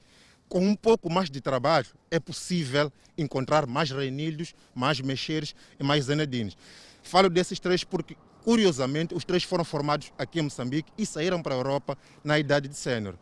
[0.48, 6.04] com um pouco mais de trabalho é possível encontrar mais Reinildos, mais Mexeres e mais
[6.04, 6.56] Zenedines.
[7.02, 8.16] Falo desses três porque
[8.48, 12.66] Curiosamente, os três foram formados aqui em Moçambique e saíram para a Europa na idade
[12.66, 13.14] de sênior.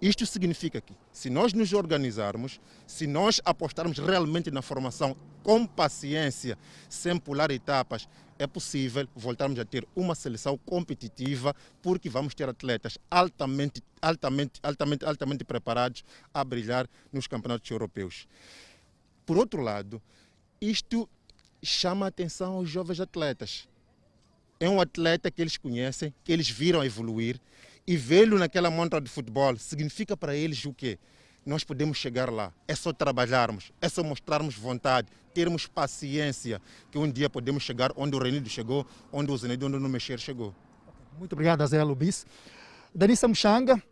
[0.00, 6.56] Isto significa que, se nós nos organizarmos, se nós apostarmos realmente na formação com paciência,
[6.88, 8.08] sem pular etapas,
[8.38, 15.04] é possível voltarmos a ter uma seleção competitiva, porque vamos ter atletas altamente, altamente, altamente,
[15.04, 18.28] altamente preparados a brilhar nos campeonatos europeus.
[19.26, 20.00] Por outro lado,
[20.60, 21.10] isto
[21.60, 23.66] chama a atenção aos jovens atletas
[24.62, 27.40] é um atleta que eles conhecem, que eles viram evoluir
[27.84, 31.00] e vê-lo naquela montra de futebol significa para eles o quê?
[31.44, 32.52] Nós podemos chegar lá.
[32.68, 38.14] É só trabalharmos, é só mostrarmos vontade, termos paciência, que um dia podemos chegar onde
[38.14, 40.54] o Renido chegou, onde o Zenedo, onde o Mexer chegou.
[41.18, 42.24] Muito obrigado, Zé Lubis.
[42.94, 43.82] Danissa Muxanga,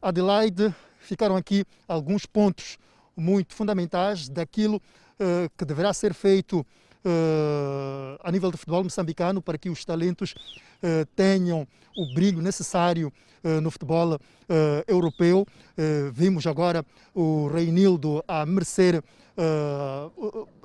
[0.00, 2.78] Adelaide, ficaram aqui alguns pontos
[3.16, 6.64] muito fundamentais daquilo uh, que deverá ser feito
[7.04, 13.12] uh, a nível do futebol moçambicano para que os talentos uh, tenham o brilho necessário
[13.44, 14.18] uh, no futebol
[14.86, 15.46] europeu.
[16.12, 16.84] vimos agora
[17.14, 19.02] o Reinildo a merecer,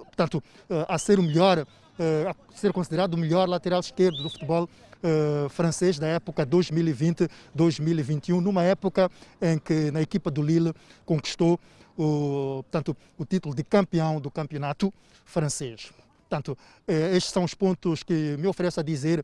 [0.07, 0.43] portanto,
[0.89, 4.67] a ser o melhor, a ser considerado o melhor lateral esquerdo do futebol
[4.97, 10.73] Uh, francês da época 2020-2021, numa época em que na equipa do Lille
[11.05, 11.59] conquistou
[11.95, 14.91] o, portanto, o título de campeão do campeonato
[15.23, 15.93] francês.
[16.27, 19.23] Portanto, eh, estes são os pontos que me ofereço a dizer,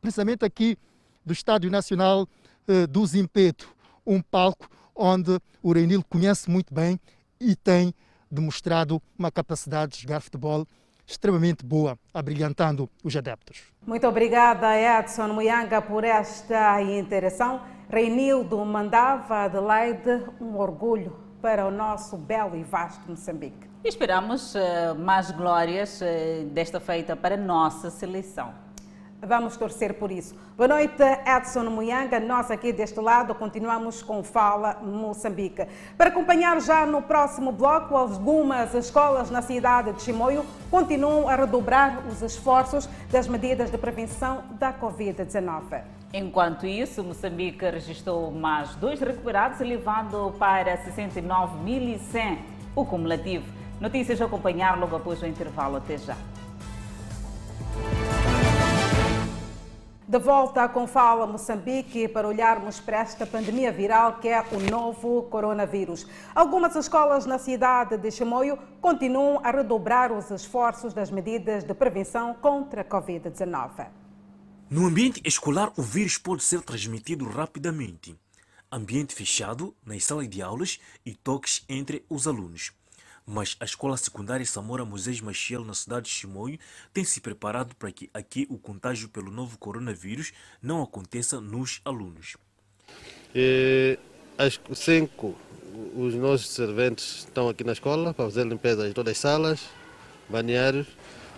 [0.00, 0.76] precisamente aqui
[1.24, 2.28] do Estádio Nacional
[2.68, 3.74] eh, do Zimpeto,
[4.06, 7.00] um palco onde o Reinil conhece muito bem
[7.40, 7.94] e tem
[8.30, 10.66] demonstrado uma capacidade de jogar futebol
[11.06, 13.62] extremamente boa, abrilhantando os adeptos.
[13.86, 17.62] Muito obrigada, Edson Muyanga, por esta interação.
[17.88, 23.68] Reinildo mandava Adelaide um orgulho para o nosso belo e vasto Moçambique.
[23.84, 28.54] Esperamos uh, mais glórias uh, desta feita para a nossa seleção.
[29.24, 30.34] Vamos torcer por isso.
[30.56, 32.18] Boa noite, Edson Muyanga.
[32.18, 35.66] Nós aqui deste lado continuamos com Fala Moçambique.
[35.96, 42.04] Para acompanhar já no próximo bloco, algumas escolas na cidade de Chimoio continuam a redobrar
[42.08, 46.01] os esforços das medidas de prevenção da Covid-19.
[46.14, 52.38] Enquanto isso, Moçambique registrou mais dois recuperados, elevando para 69.100
[52.76, 53.50] o cumulativo.
[53.80, 55.76] Notícias a acompanhar logo após o intervalo.
[55.76, 56.14] Até já.
[60.06, 65.22] De volta com Fala Moçambique para olharmos para esta pandemia viral que é o novo
[65.30, 66.06] coronavírus.
[66.34, 72.34] Algumas escolas na cidade de Chimoio continuam a redobrar os esforços das medidas de prevenção
[72.34, 74.01] contra a Covid-19.
[74.72, 78.16] No ambiente escolar, o vírus pode ser transmitido rapidamente.
[78.72, 82.72] Ambiente fechado, nas salas de aulas e toques entre os alunos
[83.24, 86.58] mas a escola secundária Samora Moisés Machiel, na cidade de Chimoio,
[86.92, 92.36] tem se preparado para que aqui o contágio pelo novo coronavírus não aconteça nos alunos.
[93.32, 93.96] E,
[94.36, 95.36] às 5,
[95.96, 99.60] os nossos serventes estão aqui na escola para fazer limpeza de todas as salas,
[100.28, 100.88] banheiros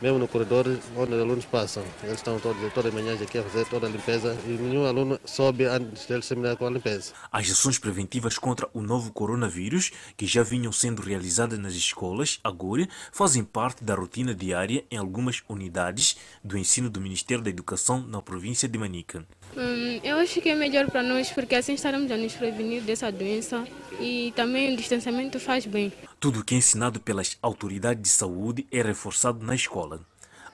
[0.00, 0.66] mesmo no corredor
[0.96, 1.82] onde os alunos passam.
[2.02, 5.18] Eles estão todos, todas as manhãs aqui a fazer toda a limpeza e nenhum aluno
[5.24, 7.12] sobe antes de terminar com a limpeza.
[7.30, 12.88] As ações preventivas contra o novo coronavírus, que já vinham sendo realizadas nas escolas, agora
[13.12, 18.20] fazem parte da rotina diária em algumas unidades do ensino do Ministério da Educação na
[18.20, 19.26] província de Manica.
[19.56, 23.10] Hum, eu acho que é melhor para nós, porque assim estaremos a nos prevenir dessa
[23.12, 23.64] doença
[24.00, 25.92] e também o distanciamento faz bem.
[26.18, 30.00] Tudo o que é ensinado pelas autoridades de saúde é reforçado na escola.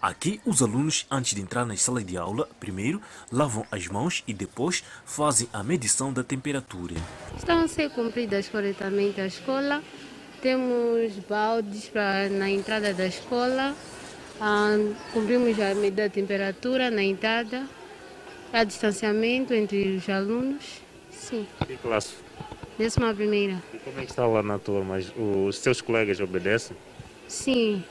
[0.03, 4.33] Aqui, os alunos, antes de entrar nas salas de aula, primeiro lavam as mãos e
[4.33, 6.95] depois fazem a medição da temperatura.
[7.37, 9.83] Estão a ser cumpridas corretamente a escola.
[10.41, 13.75] Temos baldes para, na entrada da escola.
[14.41, 14.75] Ah,
[15.13, 17.69] cumprimos a medida da temperatura na entrada.
[18.53, 20.83] Há distanciamento entre os alunos.
[21.11, 21.47] Sim.
[21.67, 22.15] Que classe?
[22.77, 23.63] Décima primeira.
[23.73, 24.99] E como é que está lá na turma?
[25.47, 26.77] Os seus colegas obedecem?
[27.29, 27.85] Sim,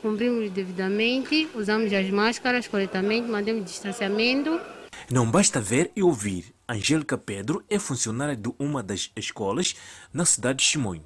[0.00, 4.58] cumprimos devidamente, usamos as máscaras corretamente, mantemos distanciamento.
[5.10, 6.54] Não basta ver e ouvir.
[6.66, 9.74] Angélica Pedro é funcionária de uma das escolas
[10.12, 11.02] na cidade de Chimoio.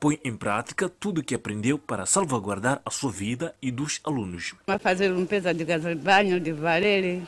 [0.00, 4.54] Põe em prática tudo o que aprendeu para salvaguardar a sua vida e dos alunos.
[4.66, 7.26] Vai fazer limpeza de casa de banho, de vareiro,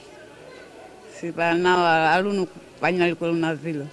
[1.23, 3.87] se para não aluno apanhar coronavírus.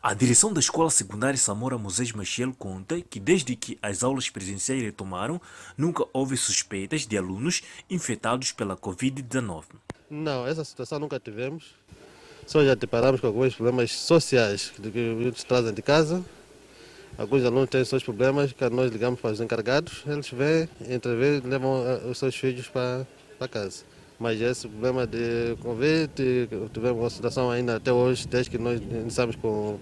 [0.00, 4.80] A direção da Escola Secundária Samora Moisés Machiel conta que desde que as aulas presenciais
[4.80, 5.40] retomaram,
[5.76, 9.64] nunca houve suspeitas de alunos infectados pela Covid-19.
[10.08, 11.74] Não, essa situação nunca tivemos.
[12.46, 16.24] Só já deparamos com alguns problemas sociais que eles trazem de casa.
[17.18, 22.08] Alguns alunos têm seus problemas, que nós ligamos para os encarregados, eles vêm, entrevêm, levam
[22.08, 23.04] os seus filhos para,
[23.36, 23.97] para casa.
[24.18, 26.12] Mas esse problema de Covid,
[26.72, 29.78] tivemos uma situação ainda até hoje, desde que nós iniciamos com,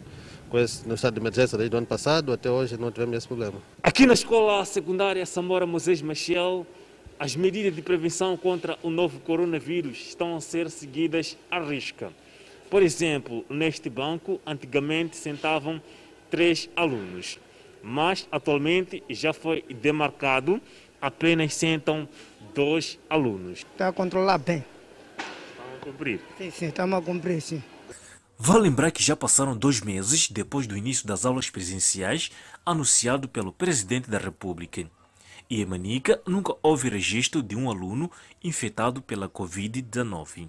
[0.51, 3.26] com esse, no estado de emergência desde o ano passado, até hoje não tivemos esse
[3.26, 3.55] problema.
[3.82, 6.66] Aqui na escola secundária Samora Moisés Machiel,
[7.18, 12.12] as medidas de prevenção contra o novo coronavírus estão a ser seguidas à risca.
[12.68, 15.80] Por exemplo, neste banco, antigamente sentavam
[16.30, 17.39] três alunos,
[17.82, 20.61] mas atualmente já foi demarcado,
[21.01, 22.07] apenas sentam
[22.57, 23.59] dois alunos.
[23.59, 24.64] Está a controlar bem.
[25.18, 26.20] Estão a cumprir?
[26.38, 27.62] Sim, sim, estamos a cumprir, sim.
[28.38, 32.30] Vale lembrar que já passaram dois meses depois do início das aulas presenciais
[32.64, 34.86] anunciado pelo Presidente da República.
[35.48, 38.11] E em Manica nunca houve registro de um aluno
[38.42, 40.48] infectado pela Covid-19.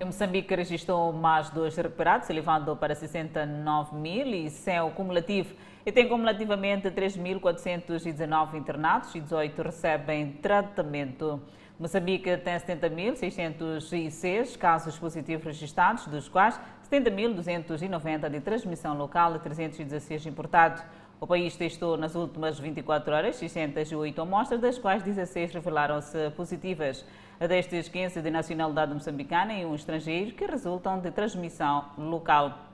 [0.00, 5.54] Em Moçambique registrou mais dois recuperados, elevando para 69 mil e 100 o cumulativo.
[5.84, 11.42] E tem cumulativamente 3.419 internados e 18 recebem tratamento.
[11.76, 20.84] Moçambique tem 70.606 casos positivos registrados, dos quais 70.290 de transmissão local e 316 importados.
[21.20, 27.04] O país testou nas últimas 24 horas 608 amostras, das quais 16 revelaram-se positivas.
[27.40, 32.71] Destes 15 de nacionalidade moçambicana e um estrangeiro que resultam de transmissão local.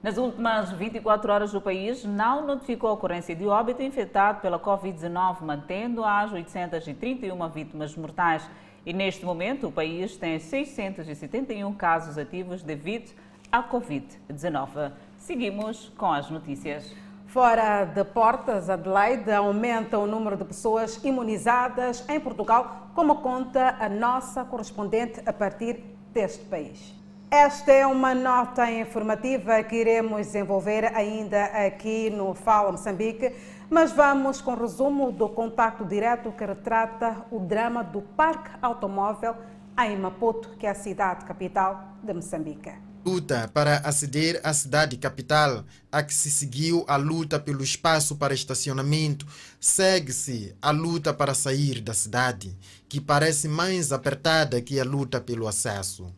[0.00, 5.40] Nas últimas 24 horas, o país não notificou a ocorrência de óbito infectado pela Covid-19,
[5.42, 8.48] mantendo as 831 vítimas mortais.
[8.86, 13.12] E neste momento, o país tem 671 casos ativos devido
[13.50, 14.92] à Covid-19.
[15.16, 16.94] Seguimos com as notícias.
[17.26, 23.88] Fora de portas, Adelaide aumenta o número de pessoas imunizadas em Portugal, como conta a
[23.88, 25.82] nossa correspondente a partir
[26.12, 26.97] deste país.
[27.30, 33.34] Esta é uma nota informativa que iremos desenvolver ainda aqui no Fala Moçambique,
[33.68, 39.36] mas vamos com resumo do contacto direto que retrata o drama do Parque Automóvel
[39.78, 42.72] em Maputo, que é a cidade capital de Moçambique
[43.04, 48.34] luta para aceder à cidade capital, a que se seguiu a luta pelo espaço para
[48.34, 49.26] estacionamento,
[49.58, 52.54] segue-se a luta para sair da cidade,
[52.86, 56.12] que parece mais apertada que a luta pelo acesso.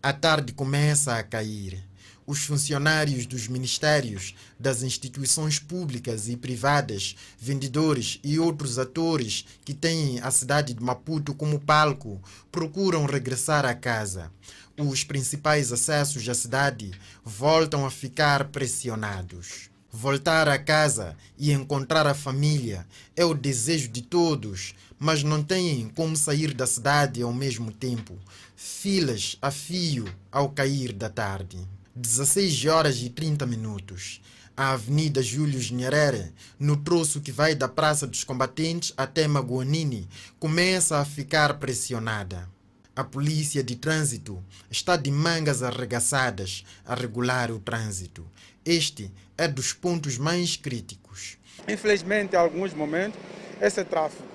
[0.00, 1.84] A tarde começa a cair.
[2.24, 10.20] os funcionários dos ministérios, das instituições públicas e privadas, vendedores e outros atores que têm
[10.20, 12.20] a cidade de Maputo como palco
[12.52, 14.30] procuram regressar a casa.
[14.76, 16.92] Os principais acessos à cidade
[17.24, 19.70] voltam a ficar pressionados.
[19.90, 22.86] Voltar a casa e encontrar a família
[23.16, 28.18] é o desejo de todos, mas não têm como sair da cidade ao mesmo tempo.
[28.60, 31.56] Filas a fio ao cair da tarde.
[31.94, 34.20] 16 horas e 30 minutos.
[34.56, 40.08] A Avenida Júlio Nyerere, no troço que vai da Praça dos Combatentes até Maguanini,
[40.40, 42.48] começa a ficar pressionada.
[42.96, 48.26] A polícia de trânsito está de mangas arregaçadas a regular o trânsito.
[48.64, 51.38] Este é dos pontos mais críticos.
[51.68, 53.20] Infelizmente, em alguns momentos,
[53.60, 54.26] esse tráfego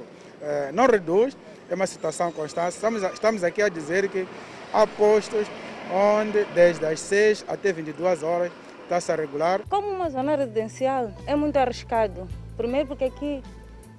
[0.42, 1.36] eh, não reduz,
[1.74, 2.76] é uma situação constante.
[2.76, 4.28] Estamos, estamos aqui a dizer que
[4.72, 5.48] há postos
[5.92, 8.52] onde desde as 6 até 22 horas
[8.84, 9.62] está-se a regular.
[9.68, 12.28] Como uma zona residencial, é muito arriscado.
[12.56, 13.42] Primeiro porque aqui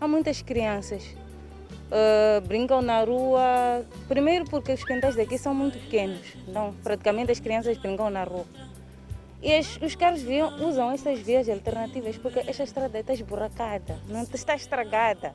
[0.00, 1.04] há muitas crianças.
[1.90, 3.84] Uh, brincam na rua.
[4.06, 6.36] Primeiro porque os quintais daqui são muito pequenos.
[6.46, 8.46] Então, praticamente as crianças brincam na rua.
[9.42, 14.22] E as, os carros viam, usam essas vias alternativas porque esta estrada está esburacada, não
[14.22, 15.34] está estragada.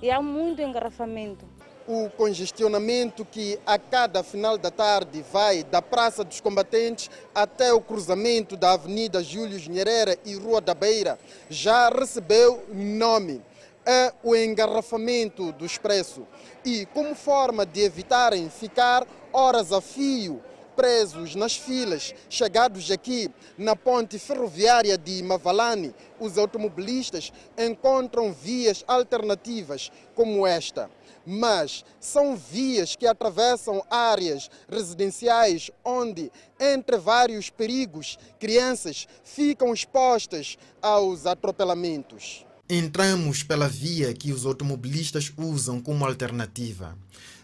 [0.00, 1.53] E há muito engarrafamento.
[1.86, 7.80] O congestionamento que a cada final da tarde vai da Praça dos Combatentes até o
[7.80, 11.18] cruzamento da Avenida Júlio Nyerere e Rua da Beira
[11.50, 13.42] já recebeu nome.
[13.84, 16.26] É o engarrafamento do expresso.
[16.64, 20.42] E como forma de evitarem ficar horas a fio
[20.74, 29.90] presos nas filas, chegados aqui na ponte ferroviária de Mavalane, os automobilistas encontram vias alternativas
[30.14, 30.90] como esta.
[31.26, 41.24] Mas são vias que atravessam áreas residenciais onde, entre vários perigos, crianças ficam expostas aos
[41.24, 42.44] atropelamentos.
[42.68, 46.96] Entramos pela via que os automobilistas usam como alternativa.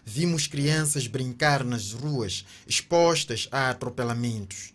[0.05, 4.71] Vimos crianças brincar nas ruas, expostas a atropelamentos.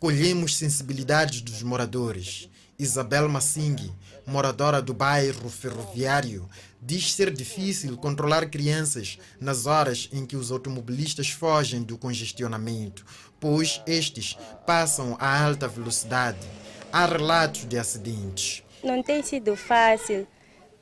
[0.00, 2.48] Colhemos sensibilidades dos moradores.
[2.78, 3.92] Isabel Massing,
[4.26, 6.48] moradora do bairro ferroviário,
[6.80, 13.04] diz ser difícil controlar crianças nas horas em que os automobilistas fogem do congestionamento,
[13.40, 14.36] pois estes
[14.66, 16.46] passam a alta velocidade.
[16.92, 18.62] Há relatos de acidentes.
[18.82, 20.26] Não tem sido fácil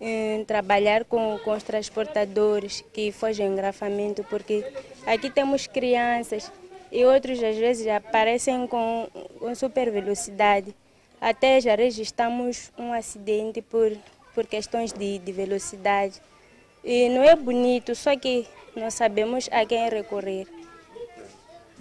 [0.00, 4.64] em trabalhar com, com os transportadores que fogem engrafamento, porque
[5.06, 6.50] aqui temos crianças
[6.92, 10.74] e outros às vezes aparecem com, com super velocidade.
[11.20, 13.96] Até já registramos um acidente por,
[14.34, 16.20] por questões de, de velocidade.
[16.84, 20.46] E não é bonito, só que não sabemos a quem recorrer.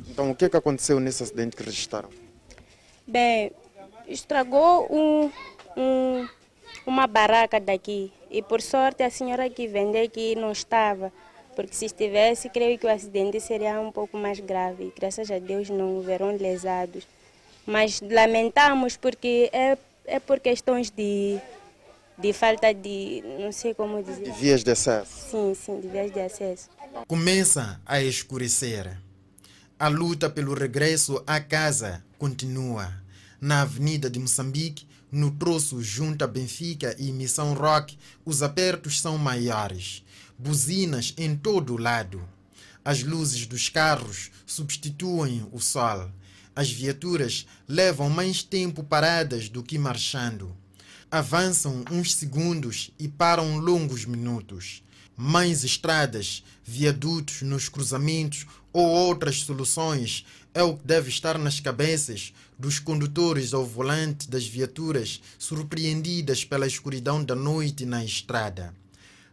[0.10, 2.10] Então, o que, é que aconteceu nesse acidente que registraram?
[3.06, 3.52] Bem,
[4.08, 5.32] estragou um,
[5.78, 6.28] um
[6.86, 8.12] uma barraca daqui.
[8.30, 11.12] E por sorte a senhora que vende aqui não estava,
[11.56, 14.94] porque se estivesse, creio que o acidente seria um pouco mais grave.
[14.96, 17.08] Graças a Deus não houveram lesados.
[17.66, 21.40] Mas lamentamos porque é, é por questões de,
[22.18, 24.24] de falta de, não sei como dizer.
[24.24, 25.30] De vias de acesso.
[25.32, 26.70] Sim, sim, de vias de acesso.
[27.08, 28.98] Começa a escurecer.
[29.78, 32.94] A luta pelo regresso à casa continua.
[33.42, 39.18] Na Avenida de Moçambique, no troço junto a Benfica e Missão Rock, os apertos são
[39.18, 40.04] maiores.
[40.38, 42.22] Buzinas em todo o lado.
[42.84, 46.12] As luzes dos carros substituem o sol.
[46.56, 50.56] As viaturas levam mais tempo paradas do que marchando.
[51.10, 54.84] Avançam uns segundos e param longos minutos.
[55.18, 62.34] Mais estradas, viadutos nos cruzamentos ou outras soluções é o que deve estar nas cabeças
[62.58, 68.74] dos condutores ao volante das viaturas surpreendidas pela escuridão da noite na estrada.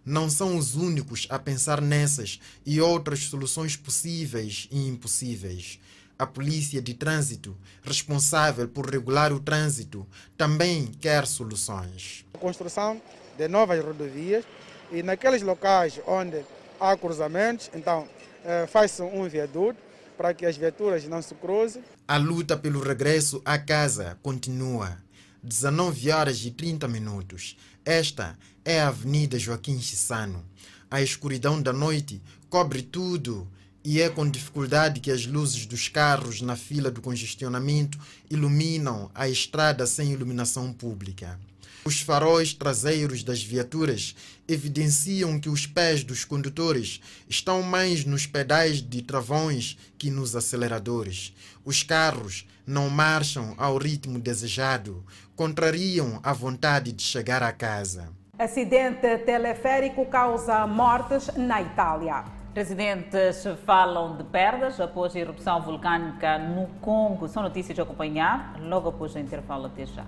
[0.04, 5.78] Não são os únicos a pensar nessas e outras soluções possíveis e impossíveis.
[6.18, 10.06] A polícia de trânsito, responsável por regular o trânsito,
[10.36, 12.24] também quer soluções.
[12.38, 13.00] Construção
[13.36, 14.44] de novas rodovias
[14.90, 16.44] e naqueles locais onde
[16.78, 18.08] há cruzamentos, então
[18.44, 19.78] eh, faz-se um viaduto
[20.16, 21.82] para que as viaturas não se cruzem.
[22.06, 24.98] A luta pelo regresso à casa continua.
[25.42, 27.56] 19 horas e 30 minutos.
[27.84, 30.44] Esta é a Avenida Joaquim Chissano.
[30.90, 33.48] A escuridão da noite cobre tudo
[33.84, 37.98] e é com dificuldade que as luzes dos carros na fila do congestionamento
[38.30, 41.38] iluminam a estrada sem iluminação pública.
[41.85, 44.14] Os faróis traseiros das viaturas
[44.47, 51.35] evidenciam que os pés dos condutores estão mais nos pedais de travões que nos aceleradores.
[51.64, 55.05] Os carros não marcham ao ritmo desejado,
[55.35, 58.11] contrariam a vontade de chegar a casa.
[58.39, 62.24] Acidente teleférico causa mortes na Itália.
[62.55, 67.26] Residentes falam de perdas após a erupção vulcânica no Congo.
[67.26, 69.66] São notícias a acompanhar logo após o intervalo.
[69.66, 70.05] Até já.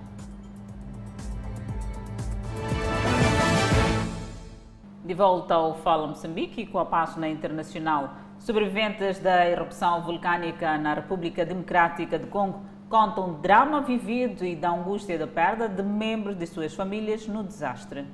[5.05, 8.15] De volta ao Fala Moçambique com a página internacional.
[8.39, 14.71] Sobreviventes da erupção vulcânica na República Democrática do Congo contam o drama vivido e da
[14.71, 18.07] angústia da perda de membros de suas famílias no desastre.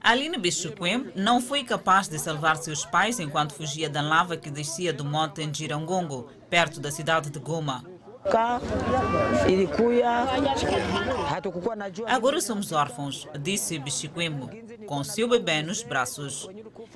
[0.00, 4.92] Aline Bichuquem não foi capaz de salvar seus pais enquanto fugia da lava que descia
[4.92, 7.84] do monte Njirangongo, perto da cidade de Goma.
[12.06, 14.48] Agora somos órfãos, disse Bichiquemo,
[14.86, 16.48] com seu bebê nos braços.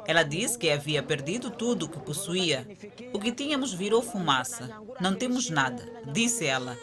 [0.06, 2.66] Ela disse que havia perdido tudo o que possuía.
[3.12, 4.70] O que tínhamos virou fumaça.
[5.00, 6.76] Não temos nada, disse ela.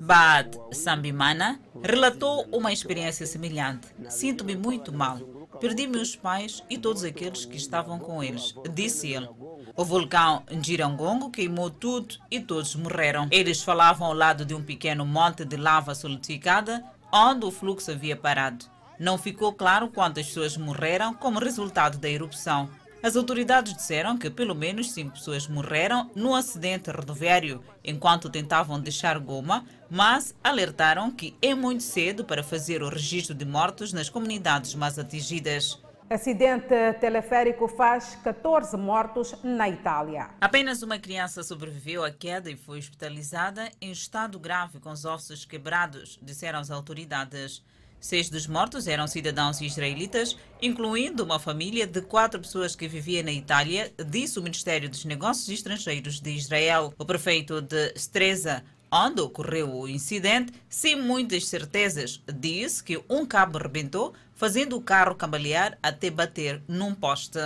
[0.00, 3.88] Bad Sambimana relatou uma experiência semelhante.
[4.08, 5.18] Sinto-me muito mal.
[5.60, 9.28] Perdi meus pais e todos aqueles que estavam com eles, disse ele.
[9.76, 13.28] O vulcão Njirangongo queimou tudo e todos morreram.
[13.30, 18.16] Eles falavam ao lado de um pequeno monte de lava solidificada, onde o fluxo havia
[18.16, 18.66] parado.
[18.98, 22.68] Não ficou claro quantas pessoas morreram como resultado da erupção.
[23.02, 29.18] As autoridades disseram que pelo menos cinco pessoas morreram no acidente rodoviário enquanto tentavam deixar
[29.18, 34.76] Goma, mas alertaram que é muito cedo para fazer o registro de mortos nas comunidades
[34.76, 35.82] mais atingidas.
[36.08, 36.68] Acidente
[37.00, 40.28] teleférico faz 14 mortos na Itália.
[40.40, 45.44] Apenas uma criança sobreviveu à queda e foi hospitalizada em estado grave com os ossos
[45.44, 47.64] quebrados, disseram as autoridades.
[48.02, 53.30] Seis dos mortos eram cidadãos israelitas, incluindo uma família de quatro pessoas que vivia na
[53.30, 56.92] Itália, disse o Ministério dos Negócios Estrangeiros de Israel.
[56.98, 63.56] O prefeito de Streza, onde ocorreu o incidente, sem muitas certezas, disse que um cabo
[63.56, 67.38] rebentou, fazendo o carro cambalear até bater num poste.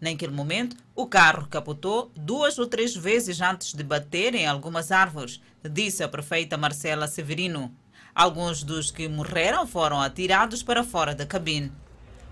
[0.00, 5.42] Naquele momento, o carro capotou duas ou três vezes antes de bater em algumas árvores,
[5.62, 7.70] disse a prefeita Marcela Severino.
[8.14, 11.72] Alguns dos que morreram foram atirados para fora da cabine.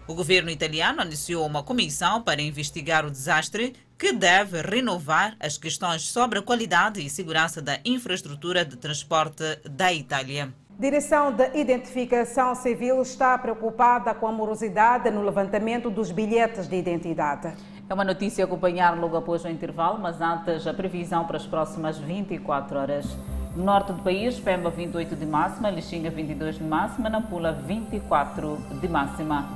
[0.06, 6.02] O governo italiano anunciou uma comissão para investigar o desastre que deve renovar as questões
[6.02, 10.52] sobre a qualidade e segurança da infraestrutura de transporte da Itália.
[10.78, 17.54] Direção de Identificação Civil está preocupada com a morosidade no levantamento dos bilhetes de identidade.
[17.88, 21.46] É uma notícia a acompanhar logo após o intervalo, mas antes a previsão para as
[21.46, 23.18] próximas 24 horas.
[23.54, 28.88] No norte do país, Pemba 28 de máxima, Lixinga 22 de máxima, Nampula 24 de
[28.88, 29.46] máxima.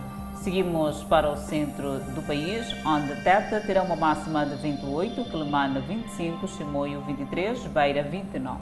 [0.43, 6.47] Seguimos para o centro do país, onde Teta terá uma máxima de 28, Quelimane 25,
[6.47, 8.61] Chimoio 23, Beira 29.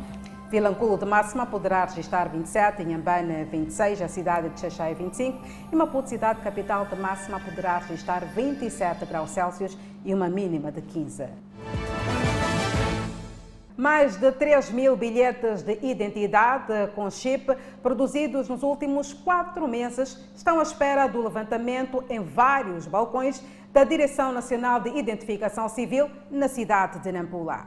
[0.51, 6.11] Vilanculo de máxima poderá registrar 27, Inhambane 26, a cidade de Xaxai 25 e Maputo,
[6.11, 11.25] cidade capital de máxima, poderá registrar 27 graus Celsius e uma mínima de 15.
[13.77, 20.61] Mais de 3 mil bilhetes de identidade com chip produzidos nos últimos quatro meses estão
[20.61, 27.01] à espera do levantamento em vários balcões da Direção Nacional de Identificação Civil na cidade
[27.01, 27.67] de Nampula.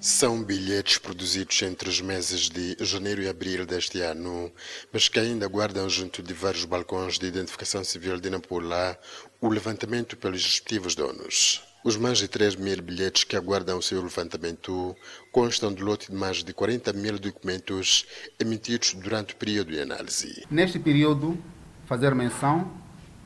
[0.00, 4.50] São bilhetes produzidos entre os meses de janeiro e abril deste ano,
[4.92, 8.98] mas que ainda guardam junto de vários balcões de identificação civil de Nampula
[9.40, 11.69] o levantamento pelos respectivos donos.
[11.84, 14.94] Os mais de 3 mil bilhetes que aguardam o seu levantamento
[15.32, 18.06] constam do lote de mais de 40 mil documentos
[18.38, 20.44] emitidos durante o período de análise.
[20.50, 21.38] Neste período,
[21.86, 22.70] fazer menção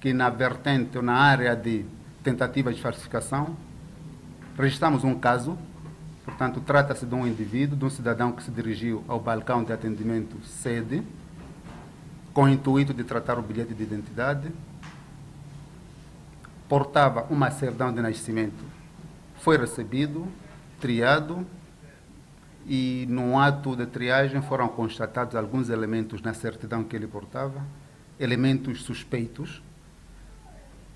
[0.00, 1.84] que na vertente ou na área de
[2.22, 3.56] tentativa de falsificação,
[4.56, 5.58] registramos um caso
[6.24, 10.42] Portanto, trata-se de um indivíduo, de um cidadão que se dirigiu ao balcão de atendimento
[10.46, 11.02] sede,
[12.32, 14.50] com o intuito de tratar o bilhete de identidade,
[16.68, 18.64] portava uma certidão de nascimento,
[19.36, 20.26] foi recebido,
[20.80, 21.46] triado,
[22.66, 27.62] e no ato de triagem foram constatados alguns elementos na certidão que ele portava,
[28.18, 29.62] elementos suspeitos.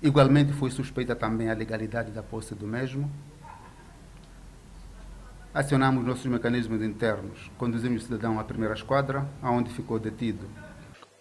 [0.01, 3.09] Igualmente foi suspeita também a legalidade da posse do mesmo,
[5.51, 7.49] Acionamos nossos mecanismos internos.
[7.57, 10.45] Conduzimos o cidadão à primeira esquadra, aonde ficou detido.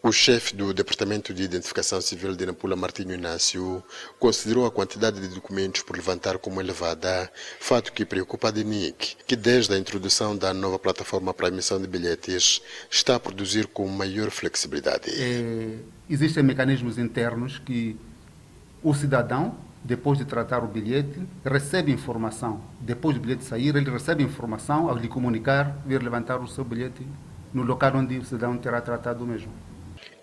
[0.01, 3.83] O chefe do Departamento de Identificação Civil de Nampula, Martinho Inácio,
[4.17, 7.29] considerou a quantidade de documentos por levantar como elevada,
[7.59, 11.89] fato que preocupa a DENIC, que desde a introdução da nova plataforma para emissão de
[11.89, 15.11] bilhetes está a produzir com maior flexibilidade.
[15.11, 15.79] É,
[16.09, 17.99] existem mecanismos internos que
[18.81, 22.63] o cidadão, depois de tratar o bilhete, recebe informação.
[22.81, 27.05] Depois do bilhete sair, ele recebe informação ao lhe comunicar, vir levantar o seu bilhete
[27.53, 29.51] no local onde o cidadão terá tratado o mesmo.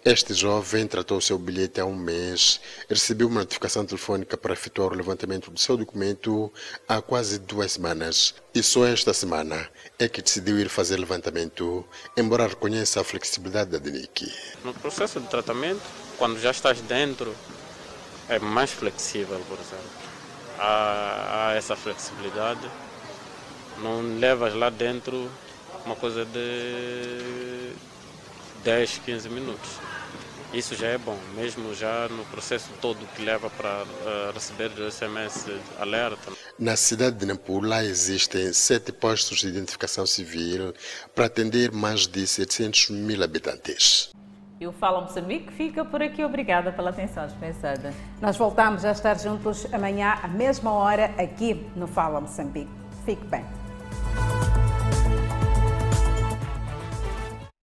[0.07, 4.95] Este jovem tratou seu bilhete há um mês, recebeu uma notificação telefônica para efetuar o
[4.95, 6.53] levantamento do seu documento
[6.87, 8.35] há quase duas semanas.
[8.53, 11.83] E só esta semana é que decidiu ir fazer levantamento,
[12.15, 14.31] embora reconheça a flexibilidade da DENIC.
[14.63, 15.81] No processo de tratamento,
[16.19, 17.35] quando já estás dentro,
[18.29, 19.89] é mais flexível, por exemplo.
[20.59, 22.61] Há, há essa flexibilidade.
[23.79, 25.31] Não levas lá dentro
[25.83, 27.73] uma coisa de
[28.63, 29.94] 10, 15 minutos.
[30.53, 34.91] Isso já é bom, mesmo já no processo todo que leva para uh, receber o
[34.91, 35.47] SMS
[35.79, 36.31] alerta.
[36.57, 40.73] Na cidade de Nampula existem sete postos de identificação civil
[41.13, 44.13] para atender mais de 700 mil habitantes.
[44.59, 46.23] E o Fala Moçambique fica por aqui.
[46.23, 47.93] Obrigada pela atenção dispensada.
[48.21, 52.71] Nós voltamos a estar juntos amanhã, à mesma hora, aqui no Fala Moçambique.
[53.05, 53.45] Fique bem.